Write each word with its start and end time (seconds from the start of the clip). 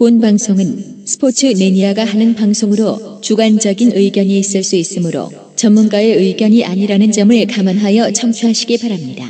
본 0.00 0.18
방송은 0.18 1.04
스포츠 1.04 1.44
매니아가 1.44 2.06
하는 2.06 2.34
방송으로 2.34 3.20
주관적인 3.20 3.92
의견이 3.94 4.38
있을 4.38 4.64
수 4.64 4.74
있으므로 4.76 5.30
전문가의 5.56 6.16
의견이 6.16 6.64
아니라는 6.64 7.12
점을 7.12 7.46
감안하여 7.46 8.10
청취하시기 8.12 8.78
바랍니다. 8.78 9.26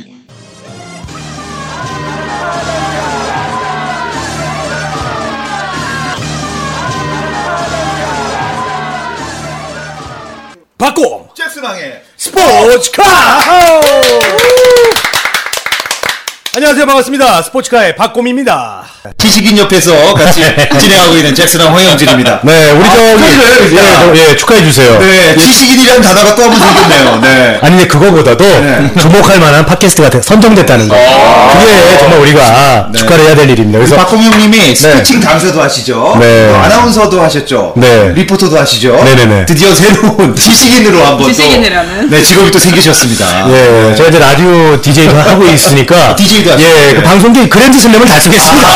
박고 10.77 11.27
잭스랑의 11.35 12.01
스포츠카 12.15 13.03
안녕하세요 16.53 16.85
반갑습니다 16.85 17.41
스포츠카의 17.43 17.95
박곰입니다 17.95 18.83
지식인 19.17 19.57
옆에서 19.57 20.13
같이 20.13 20.43
진행하고 20.79 21.15
있는 21.15 21.33
잭스랑 21.33 21.73
황영진입니다. 21.73 22.41
네 22.43 22.71
우리 22.71 22.83
저기 22.87 23.17
축하드려요, 23.17 23.65
일단. 23.65 24.15
예, 24.17 24.29
예, 24.29 24.35
축하해 24.35 24.63
주세요 24.63 24.99
네, 24.99 25.35
지식인이라는 25.37 26.01
단어가 26.03 26.35
또 26.35 26.43
한 26.43 26.51
번 26.51 26.59
생겼네요. 26.59 27.19
네. 27.21 27.59
아니 27.61 27.75
근데 27.77 27.87
그거보다도 27.87 28.43
네. 28.45 28.91
주목할 28.99 29.39
만한 29.39 29.65
팟캐스트가 29.65 30.09
되- 30.11 30.21
선정됐다는 30.21 30.87
거 30.87 30.95
그게 30.95 31.97
정말 31.97 32.19
우리가 32.19 32.89
네. 32.91 32.99
축하를 32.99 33.25
해야 33.25 33.33
될 33.35 33.49
일입니다 33.49 33.79
그래서 33.79 33.95
박공영님이 33.95 34.75
스포칭 34.75 35.19
강사도 35.21 35.61
하시죠. 35.63 36.17
네. 36.19 36.49
또 36.49 36.55
아나운서도 36.57 37.21
하셨죠. 37.23 37.73
네. 37.77 38.09
리포터도 38.13 38.59
하시죠. 38.59 39.01
네네네. 39.03 39.45
드디어 39.47 39.73
새로운 39.73 40.35
지식인으로 40.37 41.03
한번 41.03 41.27
지식인이라는. 41.33 42.09
또 42.09 42.15
네, 42.15 42.21
직업이 42.21 42.51
또 42.51 42.59
생기셨습니다. 42.59 43.49
예, 43.49 43.95
제가 43.95 44.09
이제 44.09 44.19
라디오 44.19 44.79
DJ도 44.79 45.15
하고 45.17 45.45
있으니까 45.47 46.15
DJ 46.21 46.40
도 46.43 46.51
하시고, 46.53 46.69
예, 46.69 46.73
네. 46.73 46.93
그 46.95 47.03
방송계 47.03 47.47
그랜드 47.49 47.79
슬램을 47.79 48.07
달성했습니다. 48.07 48.67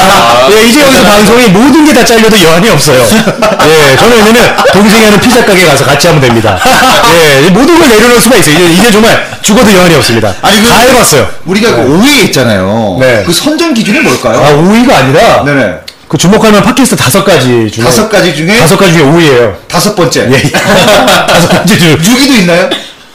예, 0.51 0.67
이제 0.67 0.81
여기서 0.81 1.03
방송이 1.03 1.47
모든 1.49 1.85
게 1.85 1.95
다 1.95 2.03
잘려도 2.03 2.41
여한이 2.43 2.69
없어요. 2.69 2.99
예, 2.99 3.95
저는 3.95 4.17
왜냐면 4.17 4.55
동생이 4.73 5.05
하는 5.05 5.19
피자 5.21 5.45
가게 5.45 5.65
가서 5.65 5.85
같이 5.85 6.07
하면 6.07 6.21
됩니다. 6.21 6.59
예, 7.07 7.49
모든 7.49 7.79
걸 7.79 7.87
내려놓을 7.87 8.19
수가 8.19 8.35
있어요. 8.35 8.53
이제, 8.55 8.65
이제 8.73 8.91
정말 8.91 9.25
죽어도 9.41 9.73
여한이 9.73 9.95
없습니다. 9.95 10.33
아니, 10.41 10.61
그, 10.61 10.67
다 10.67 10.79
해봤어요. 10.79 11.27
우리가 11.45 11.73
그 11.75 11.81
5위에 11.83 12.25
있잖아요. 12.25 12.97
네. 12.99 13.23
그 13.25 13.31
선정 13.31 13.73
기준이 13.73 13.99
뭘까요? 14.01 14.39
아, 14.39 14.51
5위가 14.53 14.91
아니라 14.93 15.43
네네. 15.45 15.75
그 16.07 16.17
만한 16.27 16.61
팟캐스트 16.63 16.95
다섯 16.97 17.23
가지 17.23 17.69
중에 17.71 17.83
다섯 17.85 18.09
가지 18.09 18.35
중에 18.35 18.57
다섯 18.59 18.77
가지 18.77 18.93
중에 18.93 19.03
5위예요. 19.03 19.53
다섯 19.67 19.95
번째. 19.95 20.29
예, 20.31 20.41
다섯 20.51 21.47
가지 21.47 21.79
중 21.79 21.97
6위도 21.97 22.29
있나요? 22.39 22.69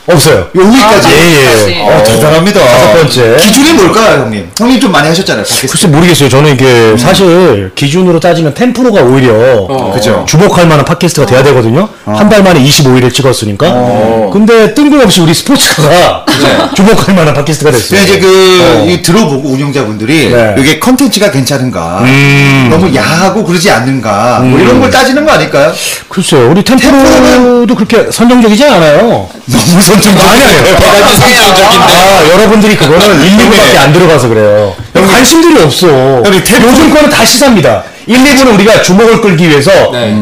없어요. 0.07 0.49
5위까지. 0.55 1.07
아, 1.07 1.11
예, 1.11 1.41
예. 1.41 1.45
다시. 1.47 1.81
어, 1.81 2.03
대단합니다. 2.03 2.61
다섯 2.61 2.93
번째. 2.95 3.37
기준이 3.37 3.73
뭘까요, 3.75 4.23
형님? 4.23 4.51
형님 4.59 4.81
좀 4.81 4.91
많이 4.93 5.09
하셨잖아요. 5.09 5.45
팟캐스트. 5.45 5.69
글쎄 5.69 5.87
모르겠어요. 5.87 6.29
저는 6.29 6.55
이게 6.55 6.97
사실 6.97 7.71
기준으로 7.75 8.19
따지면 8.19 8.55
템프로가 8.55 9.03
오히려 9.03 9.67
그죠. 9.93 10.25
주목할 10.29 10.67
만한 10.67 10.85
팟캐스트가 10.85 11.27
돼야 11.27 11.43
되거든요. 11.45 11.89
한달 12.07 12.43
만에 12.43 12.61
25일을 12.63 13.13
찍었으니까. 13.13 14.31
근데 14.33 14.75
뜬금없이 14.75 15.21
우리 15.21 15.35
스포츠가 15.35 16.25
주목할 16.75 17.15
만한 17.15 17.35
팟캐스트가 17.35 17.71
됐어요. 17.71 18.01
근데 18.01 18.13
이제 18.13 18.21
그, 18.21 18.85
이 18.89 19.03
들어보고 19.03 19.49
운영자분들이, 19.51 20.31
네. 20.31 20.55
이게 20.59 20.79
컨텐츠가 20.79 21.31
괜찮은가, 21.31 22.01
음. 22.03 22.69
너무 22.71 22.95
야하고 22.95 23.45
그러지 23.45 23.71
않는가, 23.71 24.41
뭐 24.41 24.59
이런 24.59 24.81
걸 24.81 24.91
따지는 24.91 25.25
거 25.25 25.33
아닐까요? 25.33 25.73
글쎄요. 26.09 26.51
우리 26.51 26.63
템프로도 26.65 27.75
그렇게 27.75 28.11
선정적이지 28.11 28.65
않아요. 28.65 29.29
너무 29.47 29.83
아니, 30.23 30.43
아니에요. 30.45 31.43
아, 31.81 32.29
여러분들이 32.33 32.77
그거는 32.77 33.23
1, 33.23 33.37
2부밖에 33.37 33.77
안 33.79 33.93
들어가서 33.93 34.29
그래요. 34.29 34.75
관심들이 35.09 35.61
없어. 35.63 35.87
요즘 36.63 36.91
거는 36.95 37.11
다 37.11 37.25
시사입니다. 37.25 37.83
1, 38.07 38.17
2부는 38.19 38.55
우리가 38.55 38.83
주목을 38.83 39.21
끌기 39.21 39.49
위해서 39.49 39.71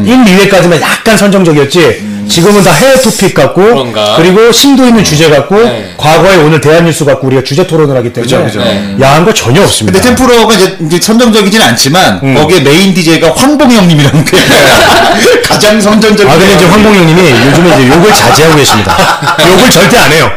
1, 0.05 0.23
2회까지만 0.25 0.81
약간 0.81 1.17
선정적이었지. 1.17 2.08
지금은 2.29 2.63
다 2.63 2.71
해외 2.71 3.01
토픽 3.01 3.33
갖고 3.33 3.61
그런가? 3.61 4.15
그리고 4.17 4.51
심도 4.51 4.85
있는 4.85 5.03
주제 5.03 5.29
갖고 5.29 5.55
네. 5.55 5.93
과거에 5.97 6.37
오늘 6.37 6.61
대한뉴스 6.61 7.03
갖고 7.03 7.27
우리가 7.27 7.43
주제 7.43 7.65
토론을 7.65 7.95
하기 7.97 8.13
때문에 8.13 8.23
그죠, 8.31 8.43
그죠. 8.45 8.59
네. 8.63 8.95
야한 9.01 9.25
거 9.25 9.33
전혀 9.33 9.61
없습니다. 9.63 9.99
근데 9.99 10.15
템프로가 10.15 10.53
이제, 10.55 10.77
이제 10.85 10.99
선정적이진 11.01 11.61
않지만, 11.61 12.19
음. 12.23 12.35
거기에 12.35 12.61
메인 12.61 12.93
DJ가 12.93 13.33
황봉영님이라는 13.35 14.25
게 14.25 14.37
가장 15.47 15.81
선정적인. 15.81 16.31
아, 16.31 16.37
근데 16.37 16.53
이제 16.53 16.65
황봉 16.65 16.95
형님이 16.95 17.21
요즘에 17.47 17.69
이제 17.75 17.87
욕을 17.95 18.13
자제하고 18.13 18.55
계십니다. 18.55 18.95
욕을 19.49 19.69
절대 19.71 19.97
안 19.97 20.11
해요. 20.11 20.31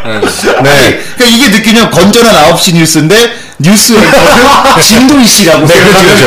네. 0.62 1.00
그러니까 1.16 1.24
이게 1.26 1.48
느끼면 1.48 1.90
건전한 1.90 2.54
9시 2.54 2.74
뉴스인데, 2.74 3.41
뉴스 3.62 3.94
진도희 4.82 5.26
씨라고. 5.26 5.66
네, 5.66 5.74
그렇죠, 5.74 6.04
그렇죠. 6.04 6.26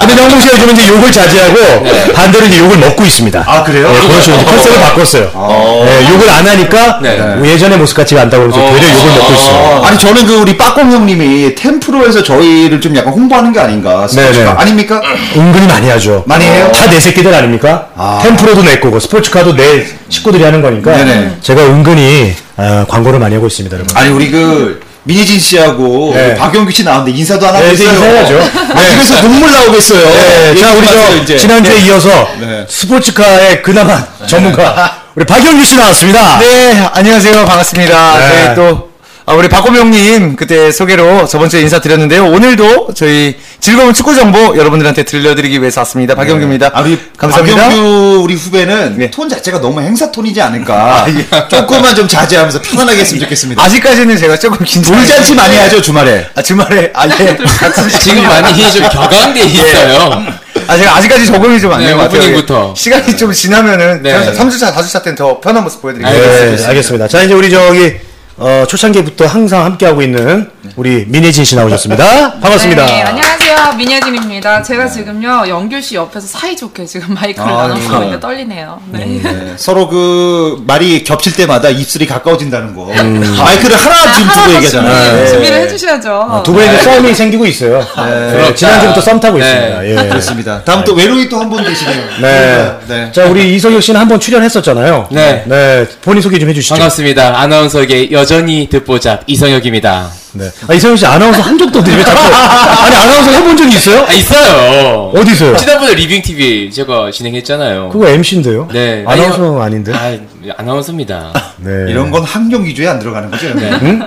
근데 0.00 0.14
황봉 0.14 0.40
씨가 0.40 0.54
요즘 0.54 0.70
이제 0.74 0.88
욕을 0.88 1.12
자제하고 1.12 1.84
반대로 2.14 2.46
이제 2.46 2.58
욕을 2.58 2.78
먹고 2.78 3.04
있습니다. 3.04 3.44
아, 3.46 3.62
그래요? 3.62 3.90
네, 3.92 4.08
그렇죠. 4.08 4.32
이제 4.34 4.44
컨셉을 4.44 4.80
바꿨어요. 4.80 5.84
네, 5.86 6.08
욕을 6.10 6.30
안 6.30 6.46
하니까 6.46 7.00
네. 7.02 7.18
뭐 7.36 7.46
예전의 7.46 7.78
모습 7.78 7.96
같지가 7.96 8.22
않다고 8.22 8.44
그러죠. 8.50 8.60
되려 8.60 8.92
욕을 8.92 9.12
먹고 9.12 9.32
있어요. 9.34 9.82
아니 9.84 9.98
저는 9.98 10.26
그 10.26 10.34
우리 10.36 10.56
빠꼼 10.56 10.90
형님이 10.90 11.54
템프로에서 11.54 12.22
저희를 12.22 12.80
좀 12.80 12.96
약간 12.96 13.12
홍보하는 13.12 13.52
게 13.52 13.60
아닌가 13.60 14.06
스포츠가 14.08 14.32
네네. 14.32 14.50
아닙니까? 14.50 15.02
은근히 15.36 15.66
많이 15.66 15.88
하죠. 15.90 16.22
많이 16.26 16.44
해요? 16.46 16.70
다 16.74 16.84
내 16.94 17.00
새끼들 17.00 17.34
아닙니까? 17.34 17.88
템프로도 18.22 18.62
내 18.62 18.78
거고 18.78 19.00
스포츠카도 19.00 19.56
내 19.56 19.84
식구들이 20.08 20.44
하는 20.44 20.62
거니까 20.62 20.92
네네. 20.96 21.38
제가 21.42 21.62
은근히 21.62 22.34
아, 22.56 22.84
광고를 22.88 23.18
많이 23.18 23.34
하고 23.34 23.48
있습니다, 23.48 23.74
여러분. 23.76 23.96
아니 23.96 24.10
우리 24.10 24.30
그 24.30 24.80
민혜진 25.04 25.38
씨하고 25.38 26.12
네. 26.14 26.34
박영규 26.34 26.70
씨 26.72 26.82
나왔는데 26.82 27.16
인사도 27.18 27.46
안 27.46 27.54
하고 27.54 27.64
네, 27.66 27.72
있어요. 27.74 27.90
인사해야죠. 27.90 28.38
아, 28.38 28.74
그래서 28.74 29.20
눈물 29.20 29.52
나오겠어요. 29.52 30.08
네, 30.10 30.54
자, 30.56 30.72
우리 30.72 30.86
저 30.88 31.16
이제. 31.16 31.36
지난주에 31.36 31.78
이어서 31.80 32.28
네. 32.40 32.66
스포츠카의 32.68 33.62
그나마 33.62 34.02
전문가 34.26 35.02
우리 35.14 35.24
박영규 35.26 35.64
씨 35.64 35.76
나왔습니다. 35.76 36.38
네, 36.38 36.88
안녕하세요. 36.94 37.44
반갑습니다. 37.44 38.18
네. 38.18 38.48
네, 38.48 38.54
또, 38.54 38.93
아, 39.26 39.32
우리 39.32 39.48
박고명님 39.48 40.36
그때 40.36 40.70
소개로 40.70 41.26
저번 41.26 41.48
주에 41.48 41.62
인사드렸는데요. 41.62 42.26
오늘도 42.26 42.88
저희 42.94 43.34
즐거운 43.58 43.94
축구 43.94 44.14
정보 44.14 44.54
여러분들한테 44.54 45.04
들려드리기 45.04 45.60
위해서 45.62 45.80
왔습니다. 45.80 46.14
박영규입니다. 46.14 46.72
아, 46.74 46.82
우리 46.82 47.00
감사합니다. 47.16 47.56
박영규 47.56 48.20
우리 48.22 48.34
후배는 48.34 48.98
네. 48.98 49.10
톤 49.10 49.30
자체가 49.30 49.62
너무 49.62 49.80
행사 49.80 50.12
톤이지 50.12 50.42
않을까. 50.42 51.06
조금만 51.48 51.94
좀 51.94 52.06
자제하면서 52.06 52.60
편안하게 52.60 53.00
했으면 53.00 53.22
좋겠습니다. 53.22 53.62
아직까지는 53.62 54.18
제가 54.18 54.38
조금 54.38 54.58
긴장. 54.62 54.94
돌잔치 54.94 55.34
많이 55.34 55.56
하죠 55.56 55.80
주말에. 55.80 56.26
아, 56.34 56.42
주말에, 56.42 56.92
아, 56.94 57.08
예. 57.08 57.38
지금 58.02 58.22
많이 58.24 58.72
좀 58.72 58.82
격앙돼 58.90 59.40
있어요. 59.40 60.22
아, 60.66 60.76
제가 60.76 60.96
아직까지 60.96 61.26
적응이 61.26 61.58
좀안 61.62 61.80
네, 61.80 61.86
된것 61.86 62.04
같아요. 62.04 62.20
오프닝부터. 62.20 62.74
시간이 62.76 63.16
좀 63.16 63.32
지나면은, 63.32 64.02
네. 64.02 64.12
3주차, 64.34 64.74
4주차 64.74 65.02
때는 65.02 65.16
더 65.16 65.40
편한 65.40 65.64
모습 65.64 65.80
보여드릴게요. 65.80 66.56
네, 66.56 66.64
알겠습니다. 66.66 67.08
자, 67.08 67.22
이제 67.22 67.32
우리 67.32 67.50
저기 67.50 67.94
어, 68.36 68.64
초창기부터 68.68 69.26
항상 69.26 69.64
함께하고 69.64 70.02
있는 70.02 70.50
우리 70.74 71.04
민혜진 71.06 71.44
씨 71.44 71.54
나오셨습니다. 71.54 72.40
반갑습니다. 72.40 72.84
네, 72.86 73.02
안녕하세요. 73.02 73.74
민혜진입니다. 73.76 74.60
제가 74.64 74.88
지금요, 74.88 75.44
영규 75.46 75.80
씨 75.80 75.94
옆에서 75.94 76.26
사이좋게 76.26 76.84
지금 76.84 77.14
마이크를 77.14 77.48
아, 77.48 77.68
나눠서 77.68 77.88
네. 77.90 77.94
있는데 78.06 78.18
떨리네요. 78.20 78.80
네. 78.90 79.20
네, 79.22 79.52
서로 79.56 79.86
그 79.88 80.60
말이 80.66 81.04
겹칠 81.04 81.32
때마다 81.36 81.68
입술이 81.68 82.06
가까워진다는 82.08 82.74
거. 82.74 82.86
마이크를 82.86 83.76
하나 83.76 84.12
좀 84.12 84.26
두고 84.28 84.54
얘기하잖아요. 84.56 85.16
네, 85.16 85.28
준비를 85.28 85.56
해주셔야죠. 85.60 86.42
두 86.44 86.52
분이 86.54 86.66
이제 86.66 86.82
썸이 86.82 87.14
생기고 87.14 87.46
있어요. 87.46 87.86
네, 87.96 88.52
지난주부터 88.56 89.00
썸 89.00 89.20
타고 89.20 89.38
네. 89.38 89.44
있습니다. 89.44 89.86
예. 90.04 90.08
그렇습니다. 90.08 90.64
다음 90.64 90.82
또 90.82 90.92
외로이 90.94 91.28
또 91.28 91.38
한 91.38 91.48
분 91.50 91.62
계시네요. 91.62 92.02
네. 92.20 92.72
네. 92.88 93.12
자, 93.12 93.26
우리 93.26 93.54
이성혁 93.54 93.80
씨는 93.80 94.00
한 94.00 94.08
번 94.08 94.18
출연했었잖아요. 94.18 95.08
네. 95.12 95.44
네. 95.46 95.86
본인 96.02 96.20
소개 96.20 96.38
좀 96.40 96.48
해주시죠. 96.48 96.74
반갑습니다. 96.74 97.38
아나운서계 97.40 98.10
여전히 98.10 98.68
듣보잡 98.68 99.22
이성혁입니다. 99.26 100.10
네. 100.32 100.50
아, 100.68 100.74
이성혁 100.74 100.98
씨 100.98 101.06
아나운서 101.06 101.40
한 101.42 101.56
적도 101.58 101.78
없는데 101.78 101.98
왜 101.98 102.04
자꾸. 102.04 102.18
아니, 102.20 102.96
아나운서 102.96 103.30
해본 103.30 103.56
적이 103.56 103.76
있어요? 103.76 104.04
아 104.08 104.12
있어요. 104.12 105.12
어디서요? 105.14 105.56
지난번에 105.56 105.94
리빙 105.94 106.22
TV 106.22 106.70
제가 106.72 107.10
진행했잖아요. 107.10 107.90
그거 107.90 108.08
MC인데요? 108.08 108.68
네. 108.72 109.04
아나운서 109.06 109.60
아닌데? 109.60 109.92
아 109.94 110.16
아나운서입니다. 110.56 111.32
네. 111.58 111.86
이런 111.88 112.10
건 112.10 112.22
환경 112.22 112.64
위주에 112.64 112.88
안 112.88 112.98
들어가는 112.98 113.30
거죠? 113.30 113.52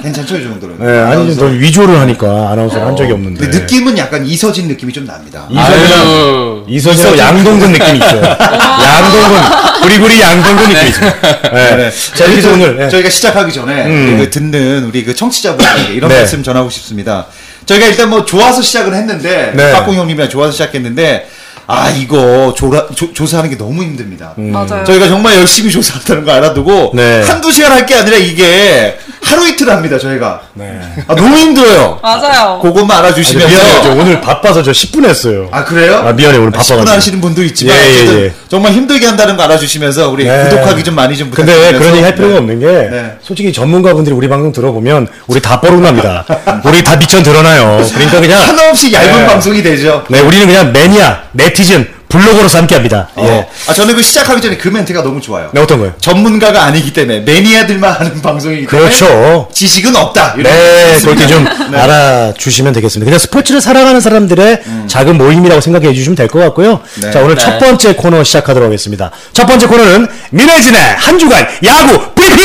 괜찮죠, 0.02 0.38
이 0.38 0.44
정도는? 0.44 0.78
네, 0.80 1.00
아니, 1.00 1.36
너 1.36 1.46
위조를 1.46 2.00
하니까 2.00 2.52
아나운서를 2.52 2.88
한 2.88 2.96
적이 2.96 3.14
없는데. 3.14 3.40
근데 3.40 3.60
느낌은 3.60 3.98
약간 3.98 4.26
이서진 4.26 4.68
느낌이 4.68 4.92
좀 4.94 5.06
납니다. 5.06 5.48
아유. 5.56 6.66
이서진하고 6.68 7.18
양동근 7.18 7.72
느낌이 7.72 7.98
있어요. 7.98 8.22
양동근, 8.22 9.82
구리구리 9.82 10.22
양동근 10.22 10.70
느낌이 10.70 10.90
있어요. 10.90 11.14
네. 11.54 11.76
네. 11.76 11.92
자, 12.16 12.26
이렇게 12.26 12.38
해서 12.38 12.52
오늘. 12.54 12.78
네. 12.78 12.90
저희가 12.90 13.10
시작하기 13.10 13.54
전에 13.54 13.86
우리 13.86 14.18
그 14.18 14.30
듣는 14.30 14.84
우리 14.86 15.04
그 15.04 15.16
청취자분들에게 15.16 15.94
이런 15.94 16.10
네. 16.10 16.18
말씀 16.18 16.44
전하고 16.44 16.70
싶습니다. 16.70 17.28
저희가 17.66 17.88
일단 17.88 18.10
뭐 18.10 18.26
좋아서 18.26 18.62
시작을 18.62 18.94
했는데 18.94 19.54
네. 19.56 19.72
박공 19.74 19.96
형님이랑 19.96 20.30
좋아서 20.30 20.52
시작했는데 20.52 21.28
아 21.68 21.90
이거 21.90 22.54
조라, 22.56 22.88
조, 22.96 23.14
조사하는 23.14 23.50
게 23.50 23.58
너무 23.58 23.84
힘듭니다. 23.84 24.34
맞아요. 24.38 24.84
저희가 24.86 25.08
정말 25.10 25.36
열심히 25.36 25.70
조사한다는 25.70 26.24
거 26.26 26.32
알아두고 26.32 26.92
네. 26.96 27.24
한두 27.24 27.52
시간 27.52 27.72
할 27.74 27.86
게 27.86 27.94
아니라 27.96 28.18
이게 28.18 28.98
하루 29.28 29.48
이틀 29.48 29.70
합니다 29.70 29.98
저희가. 30.00 30.42
네. 30.54 30.80
아, 31.08 31.16
너무 31.16 31.36
힘들어요. 31.38 32.00
맞아요. 32.02 32.60
그것만 32.62 32.98
아니, 32.98 33.08
알아주시면서. 33.08 33.48
미안해요. 33.48 33.82
저 33.84 33.92
오늘 33.92 34.22
바빠서 34.22 34.64
저 34.64 34.72
10분 34.72 35.06
했어요. 35.06 35.50
아 35.52 35.64
그래요? 35.64 36.04
아, 36.06 36.14
미안해, 36.14 36.38
오늘 36.38 36.52
바빠가지고. 36.52 36.82
10분 36.82 36.88
하시는 36.88 37.22
분도 37.22 37.44
있지만 37.44 37.76
예, 37.76 37.80
예, 37.80 37.94
어쨌든 37.96 38.20
예. 38.26 38.34
정말 38.48 38.72
힘들게 38.74 39.06
한다는 39.06 39.36
거 39.38 39.44
알아주시면서 39.44 40.10
우리 40.10 40.26
네. 40.26 40.44
구독하기 40.44 40.84
좀 40.84 40.96
많이 40.96 41.18
좀 41.18 41.30
근데 41.30 41.54
부탁드리면서 41.54 41.80
그런 41.80 41.96
얘기 41.96 42.04
할 42.04 42.16
필요가 42.16 42.34
네. 42.34 42.40
없는 42.40 42.60
게 42.60 42.66
네. 42.66 43.18
솔직히 43.22 43.52
전문가분들이 43.54 44.16
우리 44.16 44.28
방송 44.30 44.52
들어보면 44.52 45.08
우리 45.28 45.42
다 45.42 45.60
뻐룩납니다. 45.60 46.26
우리 46.64 46.84
다 46.84 46.96
미천 46.96 47.24
드러나요. 47.24 47.86
그러니까 47.94 48.20
그냥 48.22 48.42
한없이 48.42 48.94
얇은 48.94 49.12
네. 49.12 49.28
방송이 49.28 49.62
되죠. 49.62 50.04
네, 50.10 50.22
우리는 50.22 50.46
그냥 50.48 50.72
매니아, 50.72 51.24
네티즌, 51.34 51.88
블로거로 52.10 52.48
함께합니다. 52.48 53.10
예. 53.18 53.22
어. 53.22 53.50
아 53.68 53.74
저는 53.74 53.96
그 53.96 54.02
시작하기 54.02 54.42
전에 54.42 54.58
그 54.58 54.70
멘트가 54.70 55.04
너무 55.04 55.20
좋아요. 55.20 55.50
네, 55.54 55.60
어떤 55.62 55.80
거요? 55.80 55.94
전문가가 56.00 56.64
아니기 56.64 56.94
때문에 56.94 57.20
매니아들만 57.22 57.92
하는 57.92 58.22
방송이기 58.22 58.68
때문에 58.68 58.90
그렇죠. 58.90 59.50
지식은 59.54 59.96
없다. 59.96 60.36
네, 60.38 60.98
그렇게 61.02 61.28
좀 61.28 61.44
네. 61.70 61.78
알아주시면 61.80 62.72
되겠습니다. 62.74 63.06
그냥 63.06 63.20
스포츠를 63.20 63.60
사랑하는 63.60 64.00
사람들의 64.00 64.64
작은 64.88 65.18
모임이라고 65.18 65.60
생각해 65.62 65.94
주시면 65.94 66.16
될 66.16 66.28
것 66.28 66.40
같고요. 66.40 66.82
네. 67.02 67.12
자, 67.12 67.20
오늘 67.22 67.36
네. 67.36 67.42
첫 67.42 67.58
번째 67.60 67.96
코너 67.96 68.24
시작하도록 68.24 68.66
하겠습니다. 68.68 69.12
첫 69.34 69.46
번째 69.46 69.68
코너는 69.68 70.08
민혜진의 70.32 70.82
한 70.98 71.18
주간 71.20 71.48
야구 71.66 72.14
BP! 72.16 72.42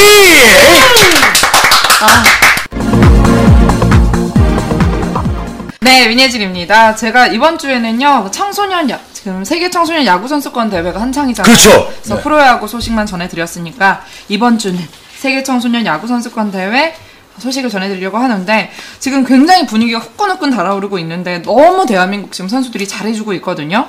네, 5.80 6.06
민혜진입니다. 6.08 6.94
제가 6.94 7.26
이번 7.28 7.58
주에는요, 7.58 8.24
그 8.24 8.30
청소년 8.30 8.88
야, 8.90 8.98
지금 9.22 9.44
세계 9.44 9.70
청소년 9.70 10.04
야구 10.04 10.26
선수권 10.26 10.68
대회가 10.70 11.00
한창이잖아요. 11.00 11.54
그렇죠. 11.56 11.92
그래서 12.02 12.20
프로야구 12.22 12.66
소식만 12.66 13.06
전해드렸으니까 13.06 14.02
이번 14.28 14.58
주는 14.58 14.80
세계 15.16 15.44
청소년 15.44 15.86
야구 15.86 16.08
선수권 16.08 16.50
대회 16.50 16.92
소식을 17.38 17.70
전해드리려고 17.70 18.18
하는데 18.18 18.70
지금 18.98 19.24
굉장히 19.24 19.64
분위기가 19.64 20.00
후끈후끈 20.00 20.50
달아오르고 20.50 20.98
있는데 20.98 21.40
너무 21.42 21.86
대한민국 21.86 22.32
지금 22.32 22.48
선수들이 22.48 22.86
잘해주고 22.88 23.32
있거든요. 23.34 23.86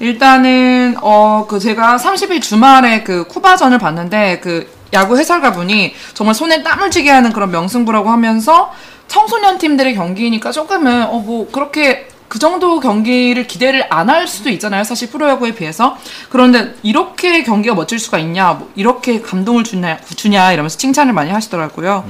일단은 0.00 0.96
어 1.02 1.44
그 1.48 1.58
제가 1.60 1.96
30일 1.96 2.40
주말에 2.42 3.02
그 3.02 3.24
쿠바전을 3.24 3.78
봤는데 3.78 4.40
그 4.40 4.72
야구 4.92 5.18
해설가 5.18 5.52
분이 5.52 5.94
정말 6.14 6.34
손에 6.34 6.62
땀을 6.62 6.90
쥐게 6.90 7.10
하는 7.10 7.32
그런 7.32 7.50
명승부라고 7.50 8.10
하면서 8.10 8.72
청소년 9.08 9.58
팀들의 9.58 9.94
경기니까 9.94 10.52
조금은 10.52 11.04
어 11.04 11.18
뭐 11.20 11.48
그렇게 11.52 12.08
그 12.30 12.38
정도 12.38 12.78
경기를 12.78 13.48
기대를 13.48 13.86
안 13.90 14.08
할 14.08 14.26
수도 14.28 14.50
있잖아요. 14.50 14.84
사실 14.84 15.10
프로야구에 15.10 15.52
비해서. 15.54 15.96
그런데 16.30 16.74
이렇게 16.82 17.42
경기가 17.42 17.74
멋질 17.74 17.98
수가 17.98 18.18
있냐, 18.18 18.52
뭐 18.54 18.70
이렇게 18.76 19.20
감동을 19.20 19.64
주냐, 19.64 19.98
주냐 20.16 20.52
이러면서 20.52 20.78
칭찬을 20.78 21.12
많이 21.12 21.30
하시더라고요. 21.30 22.04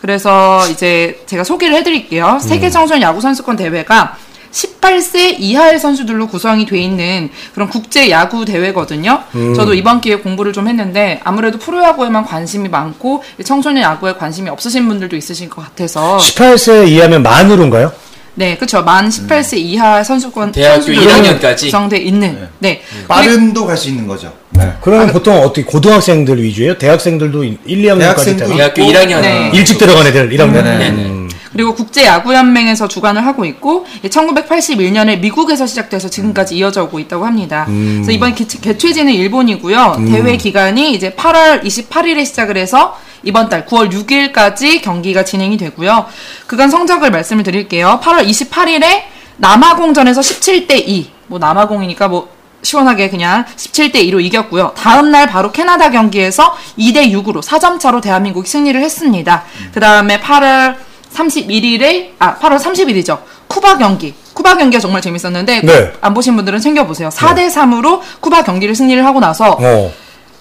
그래서 0.00 0.66
이제 0.70 1.22
제가 1.26 1.42
소개를 1.44 1.74
해드릴게요. 1.76 2.38
세계 2.40 2.68
청소년 2.70 3.02
야구 3.02 3.20
선수권 3.22 3.56
대회가 3.56 4.16
18세 4.50 5.36
이하의 5.38 5.78
선수들로 5.80 6.26
구성이 6.28 6.66
돼 6.66 6.78
있는 6.78 7.30
그런 7.54 7.68
국제 7.70 8.10
야구 8.10 8.44
대회거든요. 8.44 9.22
저도 9.56 9.72
이번 9.72 10.02
기회에 10.02 10.18
공부를 10.18 10.52
좀 10.52 10.68
했는데 10.68 11.20
아무래도 11.24 11.58
프로야구에만 11.58 12.24
관심이 12.26 12.68
많고 12.68 13.24
청소년 13.44 13.82
야구에 13.82 14.14
관심이 14.14 14.50
없으신 14.50 14.86
분들도 14.88 15.16
있으실 15.16 15.48
것 15.48 15.62
같아서 15.62 16.18
18세 16.18 16.88
이하면 16.88 17.22
만으로인가요? 17.22 17.92
네, 18.34 18.56
그렇죠. 18.56 18.82
만 18.82 19.08
18세 19.10 19.58
이하 19.58 20.02
선수권 20.02 20.52
대학교 20.52 20.82
선수들로 20.82 21.02
1학년까지? 21.38 21.60
구성돼 21.66 21.98
있는. 21.98 22.48
네. 22.60 22.80
그리고- 22.90 23.06
빠른도 23.08 23.66
갈 23.66 23.76
수 23.76 23.88
있는 23.90 24.06
거죠. 24.06 24.32
네. 24.50 24.72
그러면 24.80 25.12
보통 25.12 25.38
어떻게 25.40 25.64
고등학생들 25.64 26.42
위주예요? 26.42 26.78
대학생들도 26.78 27.44
1, 27.44 27.58
2학년까지 27.66 27.98
대학생도? 27.98 28.56
대학교 28.56 28.82
있고, 28.82 28.92
1학년. 28.92 29.20
네. 29.20 29.50
일찍 29.52 29.76
들어간 29.78 30.06
애들 30.06 30.30
1학년? 30.30 30.62
네, 30.64 30.78
네, 30.78 30.88
음. 30.90 31.28
그리고 31.52 31.74
국제 31.74 32.06
야구 32.06 32.34
연맹에서 32.34 32.88
주관을 32.88 33.24
하고 33.26 33.44
있고 33.44 33.86
1981년에 34.04 35.20
미국에서 35.20 35.66
시작돼서 35.66 36.08
지금까지 36.08 36.56
이어져 36.56 36.84
오고 36.84 36.98
있다고 36.98 37.26
합니다. 37.26 37.64
그래서 37.66 38.10
이번 38.10 38.34
개, 38.34 38.44
개최지는 38.44 39.12
일본이고요. 39.12 40.04
대회 40.08 40.36
기간이 40.36 40.94
이제 40.94 41.10
8월 41.12 41.62
28일에 41.62 42.24
시작을 42.24 42.56
해서 42.56 42.98
이번 43.22 43.48
달 43.48 43.66
9월 43.66 43.90
6일까지 43.92 44.82
경기가 44.82 45.24
진행이 45.24 45.56
되고요. 45.56 46.06
그간 46.46 46.70
성적을 46.70 47.10
말씀을 47.10 47.44
드릴게요. 47.44 48.00
8월 48.02 48.26
28일에 48.26 49.02
남아공전에서 49.36 50.20
17대 50.20 50.82
2. 50.86 51.10
뭐 51.28 51.38
남아공이니까 51.38 52.08
뭐 52.08 52.28
시원하게 52.62 53.10
그냥 53.10 53.44
17대 53.44 53.96
2로 54.08 54.22
이겼고요. 54.24 54.72
다음 54.76 55.10
날 55.10 55.26
바로 55.26 55.50
캐나다 55.52 55.90
경기에서 55.90 56.56
2대 56.78 57.10
6으로 57.12 57.42
4점 57.42 57.78
차로 57.80 58.00
대한민국이 58.00 58.48
승리를 58.48 58.80
했습니다. 58.80 59.44
그 59.72 59.80
다음에 59.80 60.20
8월 60.20 60.76
31일에 61.14 62.10
아 62.18 62.36
8월 62.38 62.58
30일이죠. 62.58 63.18
쿠바 63.48 63.78
경기. 63.78 64.14
쿠바 64.34 64.56
경기가 64.56 64.80
정말 64.80 65.02
재밌었는데 65.02 65.60
네. 65.62 65.92
안 66.00 66.14
보신 66.14 66.36
분들은 66.36 66.58
챙겨 66.60 66.86
보세요. 66.86 67.08
4대 67.10 67.52
3으로 67.52 68.00
쿠바 68.20 68.44
경기를 68.44 68.74
승리를 68.74 69.04
하고 69.04 69.20
나서 69.20 69.58
어. 69.60 69.92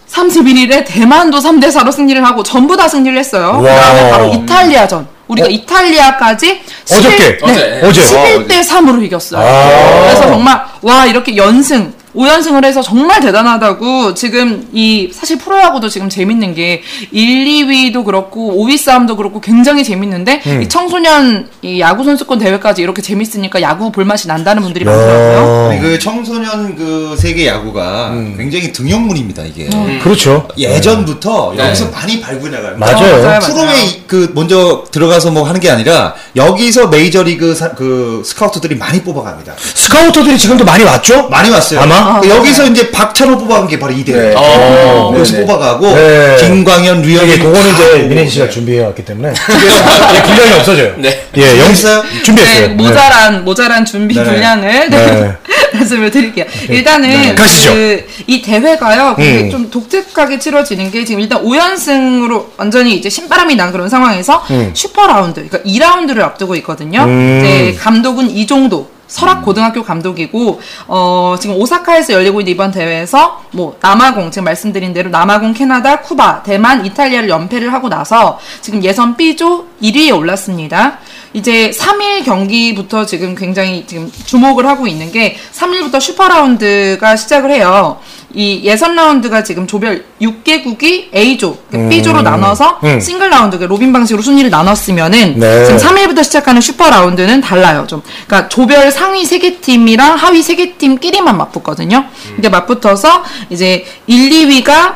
31일에 0.10 0.86
대만도 0.86 1.40
3대 1.40 1.72
4로 1.72 1.92
승리를 1.92 2.24
하고 2.26 2.44
전부 2.44 2.76
다 2.78 2.88
승리를 2.88 3.18
했어요. 3.18 3.62
와. 3.62 3.62
그다음에 3.62 4.10
바로 4.12 4.28
이탈리아전. 4.34 5.08
우리가 5.28 5.48
이탈리아까지 5.48 6.62
어저께? 6.84 7.38
11 7.40 7.40
네, 7.54 7.82
어제. 7.84 8.02
11대 8.02 8.64
3으로 8.68 9.02
이겼어요. 9.04 9.42
아. 9.42 10.02
그래서 10.04 10.22
정말 10.24 10.62
와 10.82 11.06
이렇게 11.06 11.36
연승 11.38 11.94
5연승을 12.16 12.66
해서 12.66 12.82
정말 12.82 13.22
대단하다고 13.22 14.14
지금 14.14 14.68
이 14.74 15.10
사실 15.14 15.38
프로야구도 15.38 15.90
지금 15.90 16.10
재밌는 16.10 16.54
게 16.56 16.82
1, 17.12 17.46
2위도 17.68 18.04
그렇고 18.06 18.54
5위 18.66 18.78
싸움도 18.78 19.16
그렇고 19.16 19.40
굉장히 19.40 19.84
재밌는데 19.84 20.42
음. 20.46 20.62
이 20.62 20.70
청소년 20.70 21.48
이 21.62 21.80
야구 21.80 22.04
선수권 22.04 22.40
대회까지 22.40 22.82
이렇게 22.82 23.02
재밌으니까 23.02 23.62
야구 23.62 23.92
볼 23.92 24.04
맛이 24.06 24.28
난다는 24.28 24.62
분들이 24.64 24.84
많더라고요. 24.86 25.70
아니, 25.72 25.80
그 25.80 26.00
청소년 26.00 26.76
그 26.76 27.16
세계 27.18 27.48
야구가 27.48 28.10
음. 28.10 28.36
굉장히 28.38 28.72
등용문입니다 28.74 29.44
이게. 29.44 29.70
그렇죠. 30.04 30.48
예전부터 30.58 31.54
네. 31.56 31.66
여기서 31.68 31.90
많이 31.92 32.20
발굴해 32.20 32.58
나가요. 32.58 32.78
맞아요. 32.78 32.98
맞아요, 33.00 33.24
맞아요. 33.24 33.40
프로에 33.40 34.02
그 34.08 34.32
먼저 34.36 34.84
들어가서 34.92 35.32
뭐 35.32 35.44
하는 35.48 35.60
게 35.60 35.70
아니라 35.70 36.14
여기서 36.36 36.88
메이저리그 36.88 37.56
사- 37.56 37.72
그 37.72 38.22
스카우트들이 38.26 38.76
많이 38.76 39.02
뽑아갑니다. 39.02 39.54
스카우터들이 39.58 40.38
지금도 40.38 40.66
많이 40.66 40.84
왔죠? 40.84 41.30
많이 41.30 41.50
왔어요. 41.50 41.80
아마? 41.82 42.01
그 42.22 42.30
여기서 42.30 42.68
이제 42.68 42.92
박찬호 42.92 43.38
뽑아간 43.38 43.68
게 43.68 43.80
바로 43.80 43.94
이대요. 43.94 44.18
네. 44.18 44.34
어, 44.36 45.14
여기서 45.16 45.34
네네. 45.34 45.46
뽑아가고 45.46 45.94
네. 45.96 46.38
김광현, 46.40 47.02
류현진 47.02 47.30
예, 47.30 47.38
그거는 47.38 47.62
다 47.62 47.76
이제 47.76 47.92
뽑고. 47.92 48.08
민혜 48.08 48.28
씨가 48.28 48.50
준비해 48.50 48.84
왔기 48.84 49.06
때문에 49.06 49.30
예, 50.16 50.22
분량이 50.24 50.54
없어져요. 50.54 50.94
네. 50.98 51.28
예, 51.38 51.42
영 51.60 51.74
준비했어요? 51.74 52.04
준비했어요. 52.24 52.68
네, 52.68 52.74
모자란 52.74 53.46
모자란 53.46 53.86
준비 53.86 54.16
네. 54.16 54.24
분량을 54.24 54.90
네. 54.90 55.38
말씀을 55.74 56.12
드릴게요. 56.12 56.46
일단은 56.70 57.10
네. 57.10 57.36
가시죠. 57.36 57.74
그, 57.74 58.08
이 58.28 58.42
대회가요. 58.42 59.16
굉장히 59.16 59.44
음. 59.46 59.52
좀 59.52 59.70
독특하게 59.72 60.40
치러지는 60.40 60.92
게 60.92 61.06
지금 61.06 61.22
일단 61.22 61.44
5연승으로 61.44 62.48
완전히 62.58 62.96
이제 62.96 63.10
신바람이 63.10 63.56
난 63.56 63.72
그런 63.72 63.90
상황에서 63.90 64.44
슈퍼 64.74 65.08
라운드, 65.08 65.48
그러니까 65.48 65.60
2라운드를 65.70 66.20
앞두고 66.22 66.56
있거든요. 66.58 67.04
음. 67.04 67.42
이제 67.44 67.78
감독은 67.80 68.30
이종도 68.32 68.90
설악 69.12 69.44
고등학교 69.44 69.84
감독이고 69.84 70.62
어 70.88 71.36
지금 71.40 71.58
오사카에서 71.58 72.14
열리고 72.14 72.40
있는 72.40 72.54
이번 72.54 72.72
대회에서 72.72 73.44
뭐 73.52 73.78
남아공 73.82 74.32
지금 74.32 74.46
말씀드린 74.46 74.94
대로 74.94 75.10
남아공, 75.10 75.54
캐나다, 75.54 76.00
쿠바, 76.00 76.44
대만, 76.44 76.86
이탈리아를 76.86 77.28
연패를 77.30 77.74
하고 77.74 77.90
나서 77.90 78.40
지금 78.62 78.84
예선 78.84 79.18
B조 79.18 79.68
1위에 79.82 80.18
올랐습니다. 80.18 81.00
이제 81.34 81.72
3일 81.72 82.26
경기부터 82.26 83.06
지금 83.06 83.36
굉장히 83.36 83.86
지금 83.88 84.12
주목을 84.26 84.66
하고 84.66 84.86
있는 84.86 85.12
게 85.12 85.38
3일부터 85.54 86.02
슈퍼 86.02 86.28
라운드가 86.28 87.16
시작을 87.16 87.52
해요. 87.52 88.00
이 88.34 88.62
예선 88.64 88.96
라운드가 88.96 89.44
지금 89.44 89.66
조별 89.68 90.06
6개국이 90.22 91.14
A조, 91.16 91.58
B조로 91.90 92.22
나눠서 92.22 92.80
음. 92.84 93.00
싱글 93.00 93.30
라운드, 93.30 93.58
그 93.58 93.66
robin 93.66 93.92
방식으로 93.94 94.22
순위를 94.22 94.50
나눴으면은 94.50 95.36
네. 95.38 95.66
지금 95.66 95.80
3일부터 95.80 96.24
시작하는 96.24 96.62
슈퍼 96.62 96.90
라운드는 96.90 97.42
달라요. 97.42 97.86
좀 97.88 98.02
그러니까 98.28 98.50
조별 98.50 98.92
상위 98.92 99.24
3개 99.24 99.62
팀이랑 99.62 100.16
하위 100.16 100.42
3개 100.42 100.78
팀끼리만 100.78 101.38
맞붙거든요. 101.38 102.06
이게 102.38 102.50
맞붙어서 102.50 103.24
이제 103.50 103.86
1, 104.08 104.30
2위가 104.30 104.96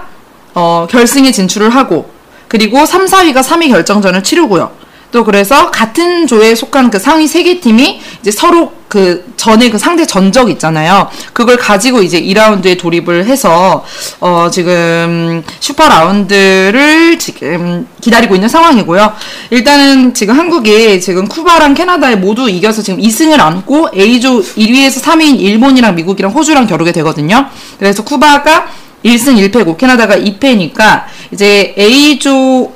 어, 0.54 0.88
결승에 0.89 1.32
진출을 1.32 1.70
하고 1.70 2.10
그리고 2.48 2.86
3, 2.86 3.06
4위가 3.06 3.42
3위 3.42 3.70
결정전을 3.70 4.24
치르고요. 4.24 4.85
또 5.15 5.24
그래서 5.24 5.72
같은 5.72 6.27
조에 6.27 6.55
속한 6.55 6.91
그 6.91 7.00
상위 7.00 7.25
세 7.25 7.43
개 7.45 7.62
팀이 7.62 8.01
이제 8.19 8.31
서로 8.31 8.74
그 8.89 9.31
전에 9.38 9.69
그 9.69 9.77
상대 9.77 10.05
전적 10.05 10.50
있잖아요. 10.50 11.07
그걸 11.31 11.55
가지고 11.55 12.01
이제 12.01 12.19
2라운드에 12.22 12.77
돌입을 12.77 13.25
해서 13.25 13.86
어 14.19 14.50
지금 14.51 15.41
슈퍼 15.62 15.88
라운드를 15.88 17.17
지금 17.17 17.88
기다리고 18.01 18.36
있는 18.36 18.50
상황이고요. 18.50 19.13
일단은 19.51 20.13
지금 20.13 20.38
한국이 20.38 21.00
지금 21.00 21.29
쿠바랑 21.29 21.75
캐나다에 21.75 22.17
모두 22.17 22.50
이겨서 22.50 22.81
지금 22.81 23.00
2승을 23.00 23.39
안고 23.39 23.91
A조 23.95 24.41
1위에서 24.41 25.01
3위인 25.01 25.39
일본이랑 25.39 25.95
미국이랑 25.95 26.34
호주랑 26.34 26.67
겨루게 26.67 26.91
되거든요. 26.91 27.45
그래서 27.79 28.03
쿠바가 28.03 28.67
1승 29.05 29.38
1패고 29.50 29.77
캐나다가 29.77 30.17
2패니까 30.17 31.03
이제 31.31 31.74
A조 31.77 32.74